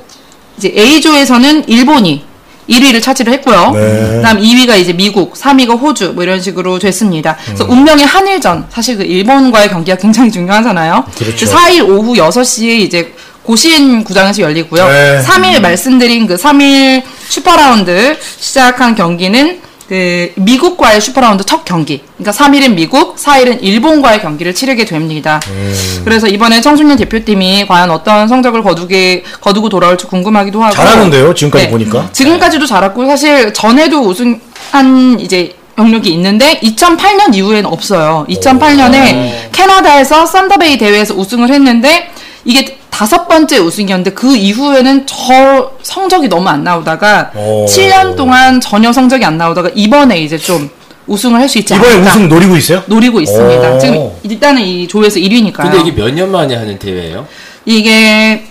이제 0.56 0.72
A조에서는 0.74 1.68
일본이 1.68 2.29
1위를 2.70 3.02
차지를 3.02 3.32
했고요. 3.34 3.72
네. 3.72 4.16
그다음 4.16 4.38
2위가 4.38 4.78
이제 4.78 4.92
미국, 4.92 5.34
3위가 5.34 5.78
호주 5.78 6.12
뭐 6.14 6.22
이런 6.22 6.40
식으로 6.40 6.78
됐습니다. 6.78 7.36
그래서 7.44 7.64
운명의 7.68 8.06
한일전 8.06 8.66
사실 8.70 8.96
그 8.96 9.02
일본과의 9.02 9.68
경기가 9.68 9.96
굉장히 9.96 10.30
중요하잖아요. 10.30 11.04
그렇죠. 11.16 11.46
4일 11.46 11.88
오후 11.88 12.14
6시에 12.14 12.80
이제 12.80 13.12
고시엔 13.42 14.04
구장에서 14.04 14.42
열리고요. 14.42 14.86
네. 14.86 15.22
3일 15.26 15.60
말씀드린 15.60 16.26
그 16.26 16.36
3일 16.36 17.02
슈퍼라운드 17.28 18.16
시작한 18.38 18.94
경기는 18.94 19.60
그 19.90 20.32
미국과의 20.36 21.00
슈퍼라운드 21.00 21.42
첫 21.44 21.64
경기. 21.64 22.00
그러니까 22.16 22.30
3일은 22.30 22.74
미국, 22.74 23.16
4일은 23.16 23.58
일본과의 23.60 24.22
경기를 24.22 24.54
치르게 24.54 24.84
됩니다. 24.84 25.40
음. 25.48 26.02
그래서 26.04 26.28
이번에 26.28 26.60
청소년 26.60 26.96
대표팀이 26.96 27.66
과연 27.66 27.90
어떤 27.90 28.28
성적을 28.28 28.62
거두게 28.62 29.24
거두고 29.40 29.68
돌아올지 29.68 30.06
궁금하기도 30.06 30.62
하고 30.62 30.72
잘하는데요, 30.76 31.34
지금까지 31.34 31.70
보니까. 31.70 32.08
지금까지도 32.12 32.66
잘했고 32.66 33.04
사실 33.06 33.52
전에도 33.52 34.02
우승한 34.02 35.18
이제 35.18 35.56
경력이 35.76 36.08
있는데 36.10 36.60
2008년 36.60 37.34
이후에는 37.34 37.66
없어요. 37.66 38.26
2008년에 38.28 39.50
캐나다에서 39.50 40.24
썬더베이 40.24 40.78
대회에서 40.78 41.14
우승을 41.14 41.50
했는데 41.50 42.12
이게 42.44 42.78
다섯 42.90 43.26
번째 43.28 43.58
우승이었는데 43.58 44.12
그 44.12 44.36
이후에는 44.36 45.06
저 45.06 45.72
성적이 45.82 46.28
너무 46.28 46.48
안 46.48 46.64
나오다가 46.64 47.30
오. 47.34 47.66
7년 47.66 48.16
동안 48.16 48.60
전혀 48.60 48.92
성적이 48.92 49.24
안 49.24 49.36
나오다가 49.38 49.70
이번에 49.74 50.20
이제 50.20 50.36
좀 50.38 50.68
우승을 51.06 51.40
할 51.40 51.48
수 51.48 51.58
있지 51.58 51.74
이번에 51.74 51.94
않을까 51.94 52.10
우승 52.10 52.28
노리고 52.28 52.56
있어요? 52.56 52.82
노리고 52.86 53.20
있습니다. 53.20 53.74
오. 53.74 53.78
지금 53.78 54.10
일단은 54.22 54.62
이 54.62 54.86
조에서 54.88 55.18
1위니까요. 55.18 55.62
근데 55.62 55.80
이게 55.80 55.92
몇 55.92 56.10
년 56.14 56.30
만에 56.30 56.54
하는 56.54 56.78
대회예요? 56.78 57.26
이게 57.64 58.44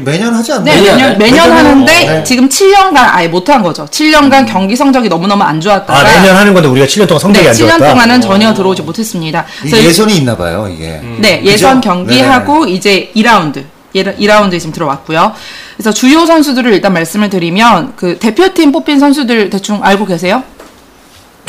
매년 0.00 0.34
하지 0.34 0.52
않나요? 0.52 0.64
네, 0.64 0.80
매년 0.80 0.96
매년? 0.96 1.18
매년 1.18 1.52
하는데 1.52 1.92
네. 1.92 2.24
지금 2.24 2.48
7년간 2.48 2.96
아예 2.96 3.28
못한 3.28 3.62
거죠. 3.62 3.84
7년간 3.86 4.46
경기 4.46 4.74
성적이 4.74 5.08
너무너무 5.08 5.42
안 5.44 5.60
좋았다가 5.60 5.98
아, 5.98 6.02
매년 6.02 6.36
하는 6.36 6.52
건데 6.52 6.68
우리가 6.68 6.86
7년 6.86 7.06
동안 7.06 7.20
성적이 7.20 7.44
네, 7.44 7.50
안 7.50 7.54
7년 7.54 7.78
좋았다. 7.78 7.88
동안은 7.90 8.20
전혀 8.20 8.52
들어오지 8.54 8.82
못했습니다. 8.82 9.44
예선이 9.66 10.16
있나 10.16 10.36
봐요, 10.36 10.68
이게. 10.70 11.00
네, 11.18 11.42
예선 11.44 11.80
그죠? 11.80 11.90
경기하고 11.90 12.66
이제 12.66 13.12
2라운드. 13.14 13.64
2라운드에 13.94 14.58
지금 14.58 14.72
들어왔고요. 14.72 15.32
그래서 15.76 15.92
주요 15.92 16.26
선수들을 16.26 16.72
일단 16.72 16.92
말씀을 16.92 17.30
드리면 17.30 17.92
그 17.94 18.18
대표팀 18.18 18.72
뽑힌 18.72 18.98
선수들 18.98 19.50
대충 19.50 19.80
알고 19.84 20.06
계세요? 20.06 20.42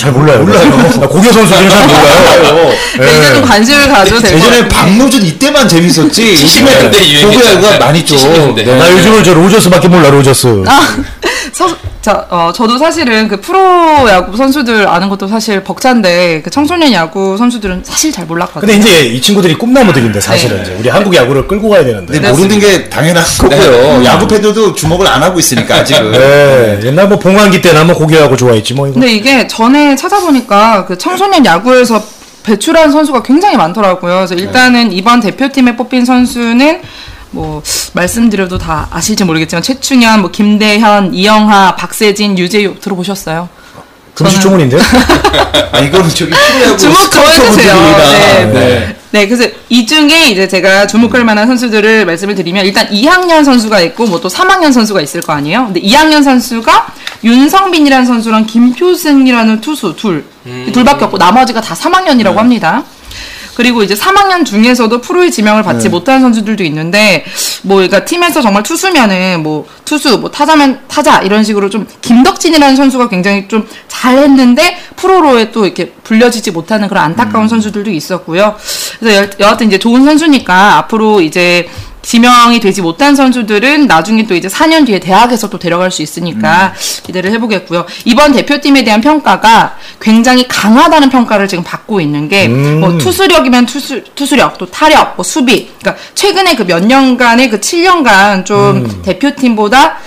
잘 0.06 0.14
몰라요. 0.14 0.40
몰라요. 0.44 0.70
고교 1.10 1.32
선수들은 1.32 1.68
잘 1.70 1.88
몰라요. 1.88 2.72
네, 3.00 3.18
이제 3.18 3.34
좀 3.34 3.44
관심을 3.44 3.88
가져도 3.90 4.22
될것 4.22 4.40
예전에. 4.40 4.68
박노준 4.68 5.26
이때만 5.26 5.68
재밌었지. 5.68 6.36
70년대 6.36 6.92
고교 6.92 6.98
유행이었잖아요. 7.00 7.56
야구가 7.56 7.86
많이 7.86 8.06
좀. 8.06 8.18
70년대. 8.20 8.66
네. 8.66 8.78
나 8.78 8.92
요즘은 8.92 9.24
저 9.24 9.34
로저스밖에 9.34 9.88
몰라, 9.88 10.12
로저스. 10.12 10.64
아, 10.68 10.96
서, 11.56 11.70
저, 12.02 12.12
어, 12.30 12.52
저도 12.54 12.78
사실은 12.78 13.30
그 13.30 13.40
프로 13.40 13.60
야구 14.10 14.36
선수들 14.36 14.90
아는 14.90 15.08
것도 15.08 15.30
사실 15.30 15.64
벅찬데 15.64 16.42
그 16.42 16.50
청소년 16.50 16.92
야구 16.92 17.38
선수들은 17.38 17.84
사실 17.86 18.12
잘 18.12 18.26
몰랐거든요. 18.26 18.60
근데 18.60 18.76
이제 18.76 19.06
이 19.06 19.22
친구들이 19.22 19.58
꿈나무들인데 19.58 20.20
사실은 20.20 20.58
네. 20.58 20.64
이제 20.64 20.76
우리 20.78 20.90
한국 20.90 21.16
야구를 21.16 21.48
끌고 21.48 21.70
가야 21.70 21.86
되는데. 21.86 22.20
모르는 22.30 22.60
게 22.60 22.90
당연한 22.90 23.24
거고요. 23.40 24.04
야구 24.04 24.28
팬들도 24.28 24.76
주목을 24.76 25.08
안 25.08 25.24
하고 25.24 25.40
있으니까 25.40 25.76
아직은. 25.80 26.12
네. 26.12 26.80
옛날 26.84 27.08
뭐 27.08 27.18
봉황기 27.18 27.62
때나 27.62 27.86
뭐 27.86 27.96
고교 27.96 28.18
야구 28.18 28.36
좋아했지 28.36 28.74
뭐 28.74 28.88
이거. 28.88 28.96
근데 28.96 29.14
이게 29.14 29.48
전에 29.48 29.96
찾아보니까 29.96 30.86
그 30.86 30.98
청소년 30.98 31.46
야구에서 31.46 32.04
배출한 32.44 32.92
선수가 32.92 33.24
굉장히 33.24 33.56
많더라고요. 33.56 34.16
그래서 34.18 34.36
일단은 34.36 34.92
이번 34.92 35.22
대표팀에 35.22 35.78
뽑힌 35.78 36.04
선수는 36.04 36.82
뭐 37.36 37.62
말씀드려도 37.94 38.58
다 38.58 38.88
아실지 38.92 39.26
모르겠지만 39.26 39.62
최충현, 39.62 40.22
뭐 40.22 40.32
김대현, 40.32 41.14
이영하, 41.14 41.76
박세진, 41.76 42.38
유재유 42.38 42.80
들어보셨어요? 42.80 43.50
금시초문인데? 44.16 44.78
아, 45.74 45.80
이거는 45.80 46.10
저기 46.10 46.32
프로야구 46.32 46.78
주목 46.78 47.10
더 47.10 47.20
해주세요. 47.20 47.52
스카우터분들이라. 47.52 48.46
네. 48.46 48.46
네. 48.54 48.96
네, 49.12 49.28
그래서 49.28 49.50
이 49.70 49.86
중에 49.86 50.30
이제 50.30 50.48
제가 50.48 50.88
주목할 50.88 51.24
만한 51.26 51.48
선수들을 51.48 52.06
말씀을 52.06 52.36
드리면 52.36 52.66
일단 52.66 52.88
2학년 52.88 53.44
선수가 53.44 53.80
있고 53.82 54.08
뭐 54.08 54.20
또 54.22 54.30
3학년 54.30 54.72
선수가 54.72 55.02
있을 55.02 55.22
거 55.22 55.34
아니에요. 55.34 55.66
근데 55.66 55.82
2학년 55.82 56.24
선수가 56.24 56.88
윤성빈이라는 57.24 58.06
선수랑 58.06 58.46
김표승이라는 58.46 59.60
투수 59.62 59.96
둘이 59.98 60.72
둘밖에 60.72 61.06
없고 61.06 61.18
나머지가 61.18 61.60
다 61.62 61.76
3학년이라고 61.76 62.36
합니다. 62.36 62.84
그리고 63.56 63.84
이제 63.84 63.96
3학년 63.96 64.46
중에서도 64.46 65.02
프로의 65.02 65.32
지명을 65.32 65.64
받지 65.64 65.90
못한 65.90 66.22
선수들도 66.22 66.64
있는데 66.66 67.26
뭐 67.64 67.78
그러니까 67.78 68.06
팀에서 68.06 68.42
정말 68.42 68.64
투수면은 68.64 69.44
뭐 69.44 69.66
투수 69.86 70.20
뭐 70.20 70.30
타자면 70.30 70.82
타자 70.88 71.22
이런 71.22 71.44
식으로 71.44 71.70
좀 71.70 71.88
김덕진이라는 72.02 72.76
선수가 72.76 73.10
굉장히 73.10 73.48
좀 73.48 73.68
잘했는데 73.88 74.78
프로로에 74.98 75.52
또 75.52 75.66
이렇게 75.66 75.92
불려지지 76.04 76.52
못하는 76.52 76.88
그런 76.88 77.04
안타까운 77.06 77.48
선수들도 77.48 77.92
있었고요. 77.92 78.56
그래서 79.00 79.24
여, 79.24 79.30
여하튼 79.40 79.68
이제 79.68 79.80
좋은 79.80 80.04
선수니까 80.06 80.78
앞으로 80.78 81.22
이제 81.22 81.68
지명이 82.06 82.60
되지 82.60 82.82
못한 82.82 83.16
선수들은 83.16 83.88
나중에 83.88 84.28
또 84.28 84.36
이제 84.36 84.48
4년 84.48 84.86
뒤에 84.86 85.00
대학에서 85.00 85.50
또 85.50 85.58
데려갈 85.58 85.90
수 85.90 86.04
있으니까 86.04 86.74
기대를 87.04 87.32
해보겠고요. 87.32 87.86
이번 88.06 88.32
대표팀에 88.32 88.84
대한 88.84 89.02
평가가 89.02 89.76
굉장히 90.00 90.48
강하다는 90.48 91.10
평가를 91.10 91.48
지금 91.48 91.64
받고 91.64 92.00
있는 92.00 92.30
게뭐 92.30 93.00
투수력이면 93.00 93.66
투수, 93.66 94.04
투수력, 94.14 94.58
또 94.60 94.68
타력, 94.68 95.16
뭐 95.16 95.24
수비. 95.24 95.72
그러니까 95.80 96.02
최근에 96.14 96.56
그 96.56 96.66
몇 96.66 96.84
년간의 96.84 97.50
그 97.50 97.60
7년간 97.60 98.44
좀 98.46 99.02
대표팀보다 99.04 99.98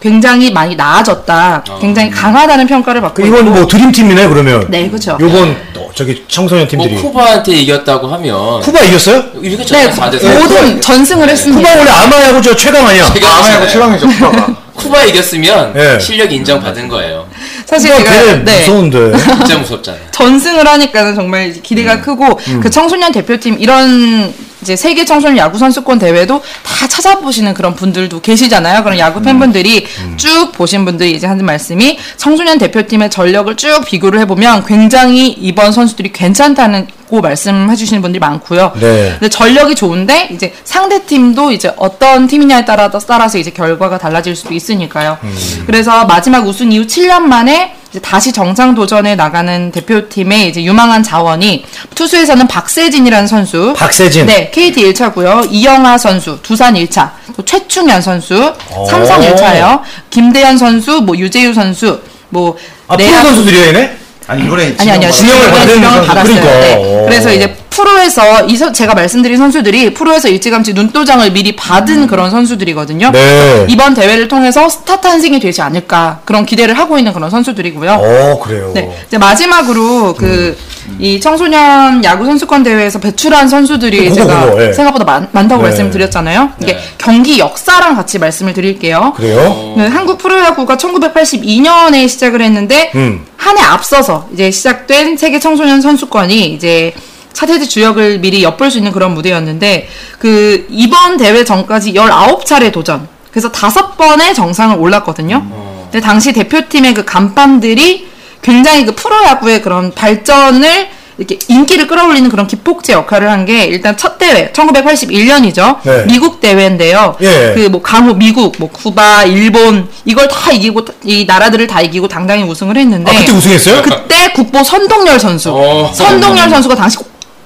굉장히 0.00 0.50
많이 0.50 0.74
나아졌다. 0.76 1.64
굉장히 1.80 2.10
강하다는 2.10 2.66
평가를 2.66 3.00
받고 3.02 3.24
있고. 3.26 3.42
뭐 3.42 3.66
드림팀이네 3.66 4.28
그러면. 4.28 4.66
네, 4.68 4.88
그렇죠. 4.88 5.18
요번 5.20 5.54
또 5.74 5.90
저기 5.94 6.24
청소년 6.26 6.64
뭐 6.64 6.70
팀들이. 6.70 6.94
쿠바한테 7.02 7.52
이겼다고 7.52 8.06
하면 8.08 8.60
쿠바 8.60 8.80
이겼어요? 8.80 9.22
이겼잖아요. 9.42 9.88
네, 9.88 9.94
4대 9.94 10.18
4. 10.20 10.38
모든 10.38 10.80
전승을 10.80 11.28
했습니다. 11.28 11.68
쿠바 11.68 11.78
원래 11.78 11.90
아마야구 11.90 12.40
저 12.40 12.56
최강 12.56 12.86
아니야? 12.86 13.04
아마야구 13.04 13.68
최강이죠, 13.68 14.06
쿠바가. 14.08 14.56
쿠바 14.80 15.04
이겼으면 15.04 15.74
예. 15.76 15.98
실력 16.00 16.32
인정받은 16.32 16.88
거예요. 16.88 17.26
사실 17.66 17.94
제가 17.94 18.42
네. 18.42 18.60
무서운데. 18.60 19.12
진짜 19.44 19.58
무섭잖아요. 19.58 20.00
전승을 20.12 20.66
하니까는 20.66 21.14
정말 21.14 21.52
기대가 21.52 21.96
음. 21.96 22.00
크고 22.00 22.40
그 22.62 22.70
청소년 22.70 23.12
대표팀 23.12 23.58
이런 23.60 24.32
이제 24.62 24.76
세계 24.76 25.04
청소년 25.04 25.38
야구 25.38 25.58
선수권 25.58 25.98
대회도 25.98 26.42
다 26.62 26.86
찾아보시는 26.86 27.54
그런 27.54 27.74
분들도 27.74 28.20
계시잖아요. 28.20 28.82
그런 28.82 28.96
음. 28.96 28.98
야구 28.98 29.22
팬분들이 29.22 29.86
쭉 30.16 30.52
보신 30.52 30.84
분들이 30.84 31.12
이제 31.12 31.26
하는 31.26 31.44
말씀이 31.44 31.98
청소년 32.16 32.58
대표팀의 32.58 33.10
전력을 33.10 33.54
쭉 33.56 33.84
비교를 33.86 34.20
해보면 34.20 34.64
굉장히 34.66 35.28
이번 35.28 35.72
선수들이 35.72 36.12
괜찮다는 36.12 36.86
고 37.10 37.20
말씀해 37.20 37.74
주시는 37.74 38.02
분들이 38.02 38.20
많고요. 38.20 38.72
네. 38.78 39.16
근데 39.18 39.28
전력이 39.28 39.74
좋은데 39.74 40.28
이제 40.30 40.54
상대 40.62 41.04
팀도 41.04 41.50
이제 41.50 41.72
어떤 41.76 42.28
팀이냐에 42.28 42.64
따라 42.64 42.88
따라서 42.88 43.36
이제 43.36 43.50
결과가 43.50 43.98
달라질 43.98 44.36
수도 44.36 44.54
있으니까요. 44.54 45.18
음. 45.24 45.64
그래서 45.66 46.04
마지막 46.04 46.46
우승 46.46 46.70
이후 46.70 46.86
7년 46.86 47.22
만에 47.22 47.74
다시 47.98 48.32
정상 48.32 48.74
도전에 48.74 49.16
나가는 49.16 49.72
대표팀의 49.72 50.48
이제 50.48 50.62
유망한 50.62 51.02
자원이 51.02 51.64
투수에서는 51.96 52.46
박세진이라는 52.46 53.26
선수, 53.26 53.74
박세진. 53.76 54.26
네 54.26 54.50
KT 54.50 54.92
1차고요. 54.92 55.48
이영하 55.50 55.98
선수 55.98 56.38
두산 56.42 56.74
1차, 56.74 57.10
또 57.36 57.44
최충현 57.44 58.00
선수 58.00 58.54
삼성 58.88 59.20
1차예요. 59.20 59.80
김대현 60.10 60.56
선수, 60.56 61.00
뭐 61.00 61.16
유재유 61.16 61.52
선수, 61.52 62.00
뭐 62.28 62.56
아 62.86 62.96
프로 62.96 63.08
내야- 63.08 63.22
선수들이야 63.22 63.66
얘네? 63.68 63.96
아니, 64.28 64.44
이번에 64.44 64.76
아니 64.78 64.90
아니요 64.92 65.10
지명을 65.10 65.40
지명을 65.42 65.50
받은. 65.50 66.06
받았어요. 66.06 66.34
그러니까. 66.40 66.60
네. 66.60 66.74
오. 66.76 67.06
그래서 67.06 67.32
이제 67.32 67.56
프로에서 67.70 68.44
이 68.46 68.56
선- 68.56 68.72
제가 68.74 68.94
말씀드린 68.94 69.36
선수들이 69.38 69.94
프로에서 69.94 70.28
일찌감치 70.28 70.74
눈도장을 70.74 71.30
미리 71.32 71.54
받은 71.56 72.06
그런 72.08 72.30
선수들이거든요. 72.30 73.10
네. 73.12 73.66
이번 73.68 73.94
대회를 73.94 74.28
통해서 74.28 74.68
스타 74.68 75.00
탄생이 75.00 75.38
되지 75.40 75.62
않을까 75.62 76.20
그런 76.24 76.44
기대를 76.44 76.76
하고 76.76 76.98
있는 76.98 77.12
그런 77.12 77.30
선수들이고요. 77.30 77.90
어 77.92 78.40
그래요. 78.42 78.72
네. 78.74 78.90
이제 79.06 79.16
마지막으로 79.18 80.14
그이 80.14 81.20
청소년 81.20 82.02
야구 82.04 82.26
선수권 82.26 82.62
대회에서 82.64 82.98
배출한 82.98 83.48
선수들이 83.48 84.08
그거, 84.08 84.14
제가 84.14 84.44
그거, 84.50 84.62
예. 84.68 84.72
생각보다 84.72 85.04
많, 85.04 85.28
많다고 85.32 85.62
네. 85.62 85.68
말씀을 85.68 85.90
드렸잖아요. 85.90 86.50
이게 86.60 86.76
경기 86.98 87.38
역사랑 87.38 87.94
같이 87.96 88.18
말씀을 88.18 88.52
드릴게요. 88.52 89.12
그래요? 89.16 89.74
네, 89.76 89.86
한국 89.86 90.18
프로야구가 90.18 90.76
1982년에 90.76 92.08
시작을 92.08 92.42
했는데 92.42 92.90
음. 92.96 93.24
한해 93.36 93.62
앞서서 93.62 94.28
이제 94.34 94.50
시작된 94.50 95.16
세계 95.16 95.38
청소년 95.38 95.80
선수권이 95.80 96.52
이제 96.54 96.92
차세대 97.32 97.66
주역을 97.66 98.18
미리 98.20 98.42
엿볼 98.42 98.70
수 98.70 98.78
있는 98.78 98.92
그런 98.92 99.14
무대였는데 99.14 99.88
그 100.18 100.66
이번 100.70 101.16
대회 101.16 101.44
전까지 101.44 101.92
19차례 101.94 102.72
도전. 102.72 103.08
그래서 103.30 103.50
다섯 103.52 103.96
번의 103.96 104.34
정상을 104.34 104.76
올랐거든요. 104.76 105.46
근데 105.90 106.00
당시 106.04 106.32
대표팀의 106.32 106.94
그 106.94 107.04
간판들이 107.04 108.08
굉장히 108.42 108.84
그 108.86 108.94
프로야구의 108.94 109.62
그런 109.62 109.92
발전을 109.94 110.88
이렇게 111.18 111.38
인기를 111.48 111.86
끌어올리는 111.86 112.30
그런 112.30 112.46
기폭제 112.46 112.94
역할을 112.94 113.30
한 113.30 113.44
게 113.44 113.64
일단 113.64 113.94
첫 113.96 114.16
대회 114.16 114.50
1981년이죠. 114.52 115.76
네. 115.82 116.04
미국 116.06 116.40
대회인데요. 116.40 117.16
예. 117.20 117.52
그뭐 117.54 117.82
강호 117.82 118.14
미국, 118.14 118.54
뭐 118.58 118.70
쿠바, 118.70 119.24
일본 119.24 119.86
이걸 120.06 120.28
다 120.28 120.50
이기고 120.50 120.82
이 121.04 121.26
나라들을 121.26 121.66
다 121.66 121.80
이기고 121.82 122.08
당당히 122.08 122.42
우승을 122.44 122.76
했는데 122.76 123.10
아, 123.10 123.18
그때 123.18 123.32
우승했어요? 123.32 123.82
그때 123.82 124.32
국보 124.32 124.62
선동열 124.64 125.20
선수. 125.20 125.50
어, 125.52 125.92
선동열 125.92 126.48
선수가 126.48 126.74
당시 126.74 126.96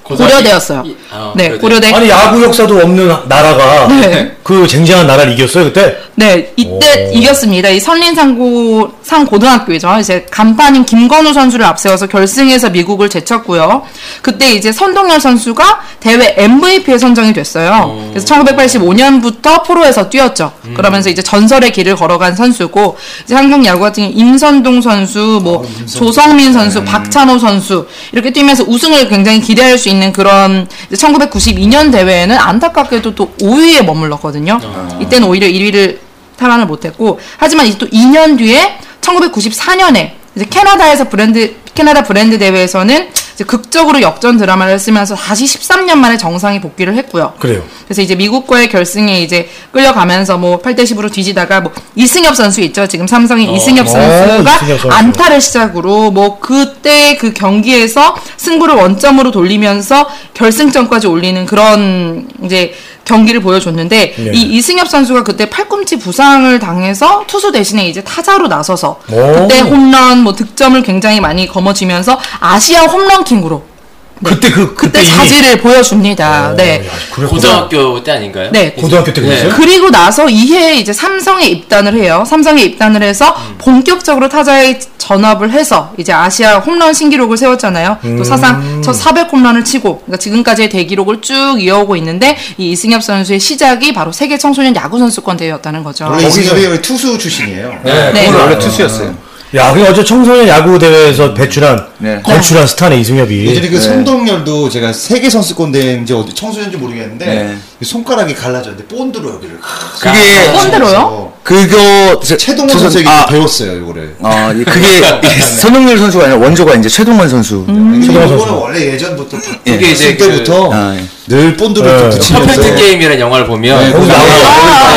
고려대였어요. 0.05 0.83
이- 0.87 0.97
아, 1.11 1.33
네, 1.35 1.49
고려대. 1.59 1.91
고려대. 1.91 1.95
아니 1.95 2.09
야구 2.11 2.43
역사도 2.43 2.77
없는 2.79 3.09
나라가 3.27 3.89
네. 3.89 4.37
그 4.43 4.67
쟁쟁한 4.67 5.07
나라를 5.07 5.33
이겼어요 5.33 5.65
그때. 5.65 5.97
네, 6.15 6.53
이때 6.57 7.11
오. 7.11 7.13
이겼습니다. 7.19 7.69
이 7.71 7.81
선린상고 7.81 8.93
상 9.05 9.27
고등학교이죠. 9.27 9.99
이제 10.01 10.27
간판인 10.31 10.87
김건우 10.87 11.35
선수를 11.35 11.67
앞세워서 11.67 12.07
결승에서 12.07 12.71
미국을 12.71 13.11
제쳤고요. 13.11 13.83
그때 14.23 14.55
이제 14.55 14.73
선동열 14.73 15.21
선수가 15.21 15.81
대회 16.01 16.35
MVP에 16.39 16.97
선정이 16.97 17.35
됐어요. 17.35 18.09
그래서 18.11 18.27
1985년부터 18.35 19.63
프로에서 19.63 20.09
뛰었죠. 20.09 20.55
그러면서 20.75 21.11
이제 21.11 21.21
전설의 21.21 21.73
길을 21.73 21.97
걸어간 21.97 22.35
선수고 22.35 22.97
이제 23.25 23.35
한국 23.35 23.67
야구 23.67 23.81
같은 23.81 24.11
임선동 24.11 24.81
선수, 24.81 25.39
뭐 25.45 25.69
조성민 25.87 26.55
선수, 26.55 26.83
박찬호 26.83 27.39
선수 27.39 27.87
이렇게 28.13 28.33
뛰면서 28.33 28.65
우승을 28.67 29.09
굉장히 29.09 29.43
기대할 29.43 29.77
수 29.77 29.91
있는 29.91 30.15
그런 30.15 30.67
1992년 30.91 31.93
대회에는 31.93 32.39
안타깝게도 32.39 33.15
또 33.15 33.35
5위에 33.39 33.85
머물렀거든요. 33.85 34.59
이때는 35.03 35.29
오히려 35.29 35.47
1위를 35.47 35.99
탈환을 36.39 36.67
못했고 36.67 37.21
하지만 37.37 37.67
이제 37.67 37.79
또 37.79 37.87
2년 37.87 38.39
뒤에 38.39 38.79
1994년에 39.05 40.13
이제 40.37 40.47
캐나다에서 40.51 41.09
브랜드 41.09 41.55
캐나다 41.75 42.03
브랜드 42.05 42.39
대회에서는 42.39 43.09
이제 43.35 43.43
극적으로 43.43 44.01
역전 44.01 44.37
드라마를 44.37 44.79
쓰면서 44.79 45.17
다시 45.17 45.45
13년 45.45 45.97
만에 45.97 46.17
정상에 46.17 46.61
복귀를 46.61 46.95
했고요. 46.97 47.35
그래요. 47.41 47.65
그래서 47.85 48.01
이제 48.01 48.15
미국과의 48.15 48.69
결승에 48.69 49.21
이제 49.23 49.49
끌려가면서 49.73 50.39
뭐 50.39 50.61
8대 50.61 50.85
10으로 50.85 51.13
뒤지다가 51.13 51.61
뭐 51.63 51.73
이승엽 51.97 52.37
선수 52.37 52.61
있죠. 52.63 52.87
지금 52.87 53.09
삼성의 53.09 53.53
이승엽 53.55 53.87
어, 53.87 53.91
선수가 53.91 54.55
이승엽 54.57 54.81
선수. 54.81 54.89
안타를 54.97 55.41
시작으로 55.41 56.13
뭐 56.13 56.39
그때 56.39 57.17
그 57.17 57.33
경기에서 57.33 58.15
승부를 58.37 58.77
원점으로 58.77 59.33
돌리면서 59.33 60.09
결승점까지 60.35 61.09
올리는 61.09 61.45
그런 61.45 62.29
이제 62.45 62.73
경기를 63.05 63.41
보여줬는데 63.41 64.15
예. 64.19 64.31
이 64.33 64.57
이승엽 64.57 64.89
선수가 64.89 65.25
그때 65.25 65.49
팔꿈치 65.49 65.97
부상을 65.99 66.59
당해서 66.59 67.25
투수 67.27 67.53
대신에 67.53 67.87
이제 67.89 68.03
타자로 68.03 68.49
나서서 68.49 69.01
오. 69.11 69.33
그때 69.33 69.61
홈런 69.61 70.23
뭐 70.23 70.35
득점을 70.35 70.83
굉장히 70.83 71.21
많이 71.21 71.47
거머쥐면서 71.47 72.19
아시아 72.41 72.83
홈런 72.83 73.25
킹으로 73.25 73.74
그때 74.23 74.51
그 74.51 74.75
그때 74.75 75.01
그때 75.01 75.05
자질을 75.05 75.59
보여줍니다. 75.59 76.55
네. 76.57 76.87
야, 76.87 76.91
그랬구나. 77.13 77.29
고등학교 77.29 78.05
때 78.05 78.13
아닌가요? 78.13 78.51
네. 78.53 78.73
고등학교 78.73 79.13
때 79.13 79.21
그랬어요? 79.21 79.53
그리고 79.57 79.91
나서 79.91 80.29
이해 80.29 80.77
이제 80.77 80.93
삼성에 80.93 81.47
입단을 81.47 81.95
해요. 81.95 82.25
삼성에 82.27 82.63
입단을 82.63 83.03
해서 83.03 83.35
본격적으로 83.59 84.29
타자에 84.29 84.79
전업을 84.99 85.51
해서 85.51 85.93
이제 85.99 86.13
아시아 86.13 86.59
홈런 86.59 86.95
신기록을 86.95 87.37
세웠잖아요. 87.37 87.99
또 88.17 88.25
사상 88.25 88.81
첫 88.83 88.93
400 88.93 89.33
홈런을 89.33 89.65
치고 89.65 89.99
그러니까 90.01 90.17
지금까지의 90.19 90.69
대기록을 90.71 91.21
쭉 91.21 91.57
이어오고 91.61 91.97
있는데 91.97 92.37
이 92.57 92.71
이승엽 92.71 93.03
선수의 93.03 93.41
시작이 93.41 93.93
바로 93.93 94.13
세계 94.13 94.39
청소년 94.39 94.75
야구 94.77 94.99
선수권 94.99 95.37
대회였다는 95.37 95.83
거죠. 95.83 96.07
원래 96.11 96.27
이승엽이 96.27 96.81
투수 96.81 97.19
출신이에요. 97.19 97.81
네, 97.85 98.13
네. 98.13 98.27
그건 98.27 98.41
원래 98.43 98.59
투수였어요. 98.59 99.15
야, 99.57 99.73
그 99.73 99.85
어제 99.87 100.03
청소년 100.03 100.49
야구 100.49 100.79
대회에서 100.79 101.33
배출한 101.33 101.87
네. 102.05 102.21
걸출한 102.23 102.67
스타네 102.67 102.99
이승엽이. 102.99 103.47
예전에 103.47 103.69
그 103.71 103.81
손동열도 103.81 104.69
제가 104.69 104.93
세계 104.93 105.31
선수권 105.31 105.73
대회인지 105.73 106.13
어디 106.13 106.35
청소년인지 106.35 106.77
모르겠는데 106.77 107.25
네. 107.25 107.57
그 107.79 107.85
손가락이 107.87 108.35
갈라졌는데 108.35 108.85
본드로 108.95 109.35
여기를 109.37 109.59
그게 110.01 110.53
본드로요? 110.53 111.33
그거 111.43 112.21
저- 112.23 112.37
최동원 112.37 112.69
저- 112.69 112.79
선수에게 112.79 113.09
아, 113.09 113.25
배웠어요 113.27 113.73
이거를. 113.79 114.17
아, 114.23 114.53
이- 114.53 114.65
그게 114.65 114.87
선동열 115.61 115.97
선수가 115.99 116.25
아니라 116.27 116.39
원조가 116.41 116.75
이제 116.75 116.89
최동원 116.91 117.27
선수. 117.29 117.65
근데 117.67 118.07
최동원 118.07 118.29
이거는 118.29 118.39
선수. 118.39 118.61
원래 118.63 118.81
예전부터 118.93 119.39
예. 119.67 119.73
그게 119.73 119.93
이제 119.93 120.15
그 120.17 120.29
때부터 120.29 120.71
아, 120.73 120.95
예. 120.97 121.05
늘 121.27 121.57
본드로 121.57 121.87
네. 121.87 121.99
좀 121.99 122.11
붙이면서 122.11 122.47
퍼펙트 122.61 122.77
게임이라는 122.77 123.19
영화를 123.21 123.47
보면 123.47 123.81
네, 123.83 123.93
거기 123.93 124.07
나와요. 124.09 124.29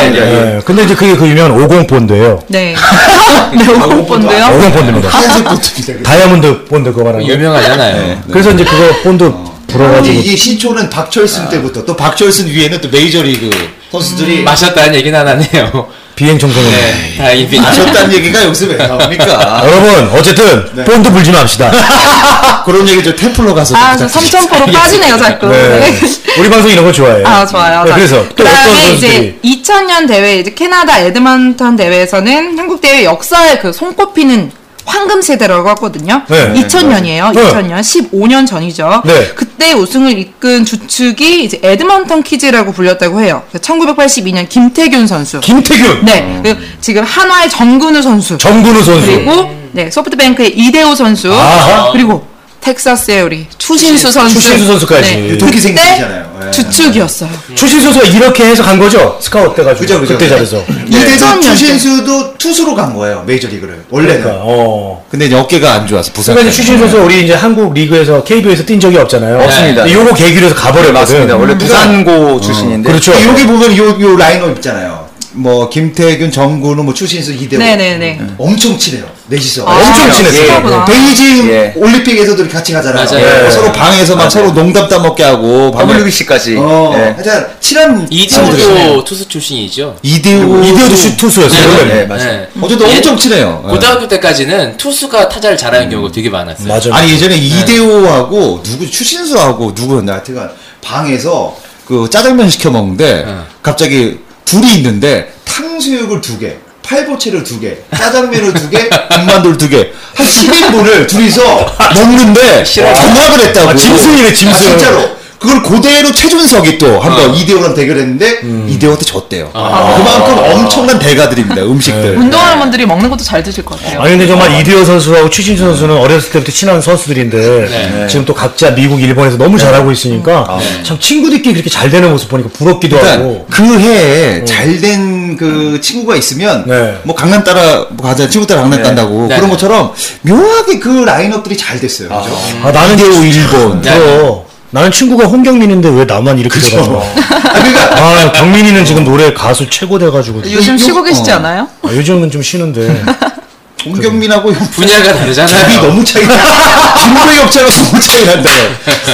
네, 0.02 0.10
네. 0.10 0.56
예, 0.56 0.60
근데 0.64 0.84
이제 0.84 0.94
그게 0.94 1.16
그 1.16 1.26
유명한 1.26 1.52
50 1.52 1.86
본드예요. 1.86 2.42
네. 2.48 2.74
네, 3.56 3.68
오공 3.72 4.06
본드요. 4.06 4.30
50 4.30 4.72
본드입니다. 4.74 5.08
하얀색 5.08 5.44
본드입니다. 5.44 6.10
다이아몬드 6.10 6.64
본드 6.64 6.92
그거 6.98 7.04
말하는 7.04 7.26
거. 7.26 7.32
유명하잖아요. 7.32 8.22
그래서 8.30 8.50
이제 8.50 8.64
그거 8.64 9.02
본드 9.02 9.24
이게, 9.24 9.72
불어가지고 9.72 10.18
이게 10.20 10.36
시초는 10.36 10.90
박철순 10.90 11.48
때부터 11.48 11.84
또 11.84 11.96
박철순 11.96 12.48
위에는 12.48 12.80
또 12.80 12.88
메이저리그 12.88 13.50
선수들이 13.92 14.42
마셨다는 14.42 14.94
얘기는 14.96 15.18
안 15.18 15.28
하네요. 15.28 15.88
비행 16.16 16.36
청소년. 16.36 16.68
네, 16.68 17.14
다행히 17.16 17.60
마셨다는 17.60 18.12
얘기가 18.12 18.44
여기서 18.44 18.66
왜 18.66 18.76
나옵니까? 18.76 19.62
여러분 19.64 20.18
어쨌든 20.18 20.68
네. 20.74 20.84
본드 20.84 21.12
불지 21.12 21.30
맙시다. 21.30 21.70
그런 22.66 22.88
얘기 22.88 23.04
저 23.04 23.14
템플러 23.14 23.54
가서 23.54 23.76
아, 23.76 23.96
저. 23.96 24.08
삼천포로 24.08 24.66
빠지네요, 24.66 25.16
자꾸. 25.16 25.46
네. 25.46 25.78
네. 25.78 26.00
우리 26.38 26.50
방송 26.50 26.68
이런 26.68 26.84
거 26.84 26.90
좋아해요. 26.90 27.24
아 27.24 27.46
좋아요. 27.46 27.84
네, 27.84 27.90
자, 27.90 27.94
그래서 27.96 28.16
또 28.16 28.22
어떤 28.22 28.34
그다음에 28.34 28.86
선수들이 28.88 29.38
이제 29.42 29.72
2000년 29.72 30.08
대회 30.08 30.40
이제 30.40 30.52
캐나다 30.54 30.98
에드먼턴 30.98 31.76
대회에서는 31.76 32.58
한국 32.58 32.80
대회 32.80 33.04
역사에 33.04 33.58
그 33.58 33.72
손꼽히는 33.72 34.50
황금 34.88 35.20
세대라고 35.22 35.68
하거든요. 35.70 36.22
네. 36.28 36.54
2000년이에요. 36.54 37.32
네. 37.32 37.42
2000년 37.42 37.80
15년 37.80 38.46
전이죠. 38.46 39.02
네. 39.04 39.28
그때 39.34 39.72
우승을 39.74 40.18
이끈 40.18 40.64
주축이 40.64 41.44
이제 41.44 41.60
에드먼턴 41.62 42.22
키즈라고 42.22 42.72
불렸다고 42.72 43.20
해요. 43.20 43.42
1982년 43.52 44.48
김태균 44.48 45.06
선수. 45.06 45.40
김태균, 45.40 46.04
네. 46.04 46.40
그리고 46.42 46.60
지금 46.80 47.02
한화의 47.04 47.50
정근우 47.50 48.00
선수. 48.02 48.38
정근우 48.38 48.82
선수. 48.82 49.06
그리고 49.06 49.50
네 49.72 49.90
소프트뱅크의 49.90 50.58
이대호 50.58 50.94
선수. 50.94 51.32
아하. 51.32 51.92
그리고 51.92 52.26
텍사스의 52.60 53.22
우리 53.22 53.46
추신수 53.56 54.10
선수. 54.10 54.34
추신수 54.40 54.66
선수까지. 54.66 55.14
네. 55.16 55.38
그때 55.38 55.58
생기잖아요. 55.58 56.38
네. 56.40 56.50
주축이었어요. 56.50 57.30
추신수 57.54 57.80
선수가 57.80 58.06
이렇게 58.06 58.44
해서 58.44 58.62
간 58.62 58.78
거죠? 58.78 59.18
스카우트 59.20 59.56
돼가지고 59.56 59.80
그죠, 59.80 60.00
그죠. 60.00 60.12
그때 60.14 60.28
잘해서. 60.28 60.64
2000년 60.66 61.42
때. 61.42 61.48
추신수도 61.48 62.34
투수로 62.38 62.74
간 62.74 62.94
거예요 62.94 63.24
메이저리그를 63.26 63.84
원래는. 63.90 64.22
그러니까 64.22 64.42
어. 64.44 65.04
근데 65.10 65.26
이제 65.26 65.36
어깨가 65.36 65.72
안 65.72 65.86
좋아서 65.86 66.12
부상. 66.12 66.34
그러니까 66.34 66.50
이제 66.52 66.62
추신수 66.62 66.78
선수 66.78 66.98
우리 66.98 67.24
이제 67.24 67.34
한국 67.34 67.72
리그에서 67.74 68.22
KBO에서 68.24 68.64
뛴 68.64 68.78
적이 68.78 68.98
없잖아요. 68.98 69.42
없습니다. 69.44 69.90
요거 69.90 70.14
계기로 70.14 70.46
해서 70.46 70.54
가버렸거든. 70.54 70.94
맞습니다. 70.94 71.36
원래 71.36 71.56
부산고 71.58 72.40
출신인데. 72.40 72.88
그렇죠. 72.90 73.12
여기 73.26 73.46
보면 73.46 73.76
요, 73.76 74.00
요 74.00 74.16
라인업 74.16 74.56
있잖아요. 74.56 75.07
뭐 75.38 75.68
김태균, 75.68 76.32
정근우, 76.32 76.82
뭐 76.82 76.92
추신수, 76.92 77.32
이대호. 77.32 77.60
네네네. 77.60 78.20
엄청 78.38 78.76
친해요. 78.76 79.06
넷이서. 79.28 79.64
아, 79.66 79.76
엄청 79.76 80.12
친했어요. 80.12 80.44
친하구나. 80.46 80.84
베이징 80.84 81.48
예. 81.50 81.72
올림픽에서도 81.76 82.42
이렇게 82.42 82.52
같이 82.56 82.72
가잖아요. 82.72 83.04
맞아요. 83.04 83.20
뭐 83.38 83.46
예. 83.46 83.50
서로 83.50 83.72
방에서 83.72 84.16
막 84.16 84.30
서로 84.30 84.52
농담 84.52 84.88
따먹기 84.88 85.22
하고. 85.22 85.72
WBC까지. 85.78 86.56
어, 86.58 86.92
예. 86.96 87.00
하여튼 87.02 87.46
친한. 87.60 88.06
이대호도 88.10 89.04
투수 89.04 89.28
출신이죠. 89.28 89.96
이대호. 90.02 90.64
이대호도 90.64 90.96
슛 90.96 91.16
투수였어요. 91.16 91.68
원래는. 91.68 91.88
네, 91.94 92.06
맞아요. 92.06 92.46
어쨌든 92.60 92.86
엄청 92.88 93.16
친해요. 93.16 93.62
예. 93.64 93.70
고등학교 93.70 94.08
때까지는 94.08 94.76
투수가 94.76 95.28
타자를 95.28 95.56
잘하는 95.56 95.88
경우가 95.88 96.10
되게 96.12 96.28
많았어요. 96.30 96.66
맞아. 96.66 96.94
아니 96.94 97.12
예전에 97.12 97.36
이대호하고 97.36 98.62
누구 98.64 98.90
추신수하고 98.90 99.72
누구였나 99.76 100.14
하여튼간 100.14 100.50
방에서 100.82 101.56
그 101.86 102.08
짜장면 102.10 102.50
시켜 102.50 102.70
먹는데 102.70 103.24
응. 103.26 103.44
갑자기 103.62 104.18
둘이 104.48 104.76
있는데 104.76 105.30
탕수육을 105.44 106.22
두 106.22 106.38
개, 106.38 106.56
팔보채를 106.82 107.44
두 107.44 107.60
개, 107.60 107.76
짜장면을 107.94 108.54
두 108.54 108.70
개, 108.70 108.88
군만두를 109.12 109.58
두 109.58 109.68
개, 109.68 109.90
한 110.14 110.26
10인분을 110.26 111.06
둘이서 111.06 111.76
먹는데 111.94 112.64
전학을 112.64 113.40
했다고. 113.40 113.68
아, 113.68 113.76
짐승이네, 113.76 114.32
짐승. 114.32 114.56
아, 114.56 114.58
진짜로. 114.58 115.16
그걸 115.38 115.62
그대로 115.62 116.12
최준석이 116.12 116.78
또 116.78 116.98
한번 117.00 117.34
이대호랑 117.34 117.74
대결했는데 117.74 118.40
이대호한테 118.68 119.04
졌대요. 119.04 119.50
그만큼 119.52 120.38
엄청난 120.52 120.98
대가들입니다. 120.98 121.62
음식들. 121.62 122.16
운동하는 122.16 122.58
분들이 122.58 122.84
먹는 122.86 123.08
것도 123.08 123.22
잘 123.22 123.42
드실 123.42 123.64
것 123.64 123.80
같아요. 123.80 124.00
아니 124.00 124.10
근데 124.10 124.26
정말 124.26 124.60
이대호 124.60 124.84
선수하고 124.84 125.30
추신수 125.30 125.62
선수는 125.64 125.96
어렸을 125.96 126.32
때부터 126.32 126.50
친한 126.52 126.80
선수들인데 126.80 127.38
네. 127.38 128.06
지금 128.08 128.24
또 128.24 128.34
각자 128.34 128.74
미국, 128.74 129.00
일본에서 129.00 129.36
너무 129.36 129.58
잘하고 129.58 129.92
있으니까 129.92 130.58
참 130.82 130.98
친구들끼리 130.98 131.54
그렇게 131.54 131.70
잘 131.70 131.88
되는 131.90 132.10
모습 132.10 132.28
보니까 132.28 132.50
부럽기도 132.52 132.98
하고. 132.98 133.46
그 133.50 133.78
해에 133.78 134.44
잘된 134.44 135.36
그 135.36 135.80
친구가 135.80 136.16
있으면 136.16 136.64
네. 136.66 136.98
뭐 137.04 137.14
강남 137.14 137.42
따라 137.44 137.86
뭐 137.90 138.06
가자 138.06 138.28
친구 138.28 138.46
따라 138.46 138.62
강남 138.62 138.82
간다고 138.82 139.26
네. 139.28 139.36
그런 139.36 139.42
네. 139.42 139.50
것처럼 139.50 139.92
묘하게 140.22 140.78
그 140.78 140.88
라인업들이 141.04 141.56
잘 141.56 141.80
됐어요. 141.80 142.08
그죠? 142.08 142.38
아 142.62 142.72
나는 142.72 142.94
이대호 142.94 143.24
일본. 143.24 143.82
네. 143.82 144.47
나는 144.70 144.90
친구가 144.90 145.26
홍경민인데 145.26 145.88
왜 145.88 146.04
나만 146.04 146.38
이렇게 146.38 146.58
돼가지고. 146.60 147.00
아, 147.00 147.52
그러니까 147.52 147.96
아 147.96 148.32
경민이는 148.32 148.84
지금 148.84 149.04
노래 149.04 149.32
가수 149.32 149.68
최고 149.70 149.98
돼가지고. 149.98 150.42
요즘 150.50 150.74
요- 150.74 150.78
쉬고 150.78 151.02
계시지 151.02 151.30
어. 151.30 151.36
않아요? 151.36 151.68
아, 151.82 151.88
요즘은 151.92 152.30
좀 152.30 152.42
쉬는데. 152.42 153.02
송경민하고 153.82 154.52
분야가 154.52 155.14
다르잖아요. 155.14 155.70
이 155.70 155.76
너무 155.80 156.04
차이 156.04 156.26
나. 156.26 156.34
김구의 156.98 157.36
격차가 157.38 157.70
너무 157.70 158.00
차이 158.02 158.24
난다. 158.26 158.50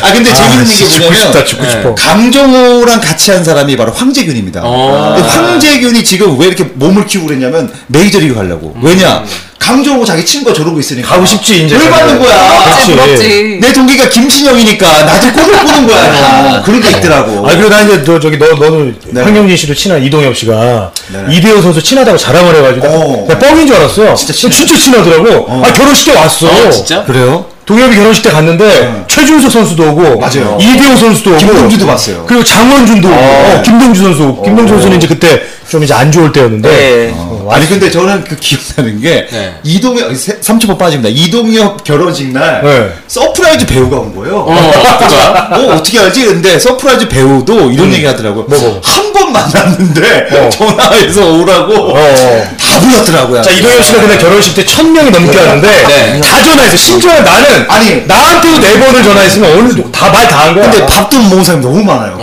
아 0.03 0.13
근데 0.13 0.33
재밌는 0.33 0.65
게 0.65 0.85
뭐냐면 0.89 1.15
싶다, 1.19 1.45
죽고 1.45 1.71
싶어. 1.71 1.95
강정호랑 1.95 3.01
같이 3.01 3.31
한 3.31 3.45
사람이 3.45 3.77
바로 3.77 3.93
황재균입니다. 3.93 4.63
어. 4.65 5.13
근데 5.15 5.29
황재균이 5.29 6.03
지금 6.03 6.39
왜 6.41 6.47
이렇게 6.47 6.65
몸을 6.65 7.07
키우고 7.07 7.27
그랬냐면 7.29 7.71
메이저리그 7.89 8.35
가려고. 8.35 8.75
왜냐? 8.83 9.23
강정호 9.59 10.05
자기 10.05 10.25
친구가 10.25 10.55
저러고 10.55 10.79
있으니까. 10.79 11.09
가고 11.09 11.25
싶지, 11.25 11.65
이제. 11.65 11.77
뭘 11.77 11.91
받는 11.91 12.19
거야? 12.21 12.65
그렇지. 12.65 12.93
부럽지. 12.93 13.59
내 13.61 13.73
동기가 13.73 14.09
김신영이니까 14.09 15.05
나도 15.05 15.33
꿈을 15.33 15.59
꾸는 15.65 15.87
거야. 15.87 16.63
그런 16.65 16.81
게 16.81 16.91
있더라고. 16.91 17.47
아, 17.47 17.51
그리고 17.53 17.69
나 17.71 17.81
이제 17.83 18.03
너, 18.05 18.21
저기, 18.21 18.39
너, 18.39 18.47
너는 18.55 18.97
네. 19.07 19.23
황영진 19.23 19.57
씨도 19.57 19.75
친한 19.75 20.03
이동엽 20.03 20.37
씨가 20.37 20.93
네. 21.13 21.37
이대호 21.37 21.63
선수 21.63 21.83
친하다고 21.83 22.19
자랑을 22.19 22.55
해가지고 22.57 22.87
어. 22.87 23.27
내가 23.29 23.39
뻥인 23.39 23.67
줄 23.67 23.77
알았어요. 23.77 24.15
진짜 24.15 24.33
친해. 24.33 24.55
진짜 24.55 24.77
친하더라고. 24.77 25.47
아, 25.65 25.73
결혼식 25.73 26.13
때 26.13 26.19
왔어. 26.19 26.47
어, 26.47 26.71
진짜? 26.71 27.05
그래요? 27.05 27.47
동엽이 27.65 27.97
결혼식 27.97 28.23
때 28.23 28.31
갔는데 28.31 29.05
최준석 29.09 29.51
선수도 29.51 29.85
오고 29.93 30.19
맞아요. 30.19 30.59
이대호 30.61 30.97
선수도 30.97 31.31
오고 31.31 31.39
김동주도 31.39 31.87
봤어요. 31.87 32.25
그리고 32.29 32.45
장원준도 32.45 33.09
오고 33.09 33.17
어, 33.17 33.63
김동주 33.65 34.03
선수 34.03 34.43
김동주 34.45 34.75
선수는 34.75 34.99
이제 34.99 35.07
그때 35.07 35.43
좀 35.71 35.83
이제 35.83 35.95
안 35.95 36.13
좋을 36.13 36.31
때였는데 36.31 36.69
네. 36.69 37.15
어, 37.47 37.53
아니 37.53 37.69
근데 37.69 37.91
저는 37.91 38.25
그 38.25 38.37
기억나는 38.37 39.01
게 39.01 39.27
네. 39.31 39.55
이동엽 39.63 40.11
3초만 40.13 40.79
빠집니다. 40.79 41.09
이동엽 41.13 41.85
결혼식 41.85 42.29
날 42.33 42.63
네. 42.63 42.93
서프라이즈 43.07 43.67
배우가 43.67 43.97
온 43.99 44.15
거예요. 44.15 44.39
어? 44.39 44.53
어, 44.53 45.75
어떻게 45.75 45.99
알지? 45.99 46.25
근데 46.27 46.59
서프라이즈 46.59 47.09
배우도 47.09 47.71
이런 47.71 47.93
얘기 47.93 48.05
하더라고요. 48.07 48.45
뭐, 48.49 48.59
뭐. 48.59 48.81
한번 48.83 49.33
만났는데 49.33 50.29
어. 50.33 50.49
전화해서 50.51 51.33
오라고 51.33 51.75
어. 51.95 52.47
다 52.61 52.81
불렀더라고요. 52.81 53.43
자 53.43 53.51
이동엽 53.51 53.85
씨가 53.85 54.01
그날 54.01 54.19
결혼식 54.19 54.55
때 54.55 54.65
천 54.65 54.93
명이 54.93 55.11
넘게 55.11 55.37
왔는데 55.39 55.69
네. 55.87 56.21
다 56.21 56.43
전화했어. 56.43 56.77
심지어 56.77 57.13
나는 57.21 57.67
아니. 57.71 58.07
나한테도 58.07 58.59
네 58.61 58.79
번을 58.81 59.03
전화했으면 59.03 59.59
오늘 59.59 59.93
다 59.93 60.09
말 60.11 60.29
다 60.29 60.39
한 60.45 60.55
거야. 60.55 60.71
근데 60.71 60.87
밥도 60.87 61.19
못 61.19 61.29
먹은 61.31 61.45
사람이 61.45 61.65
너무 61.65 61.83
많아요. 61.85 62.17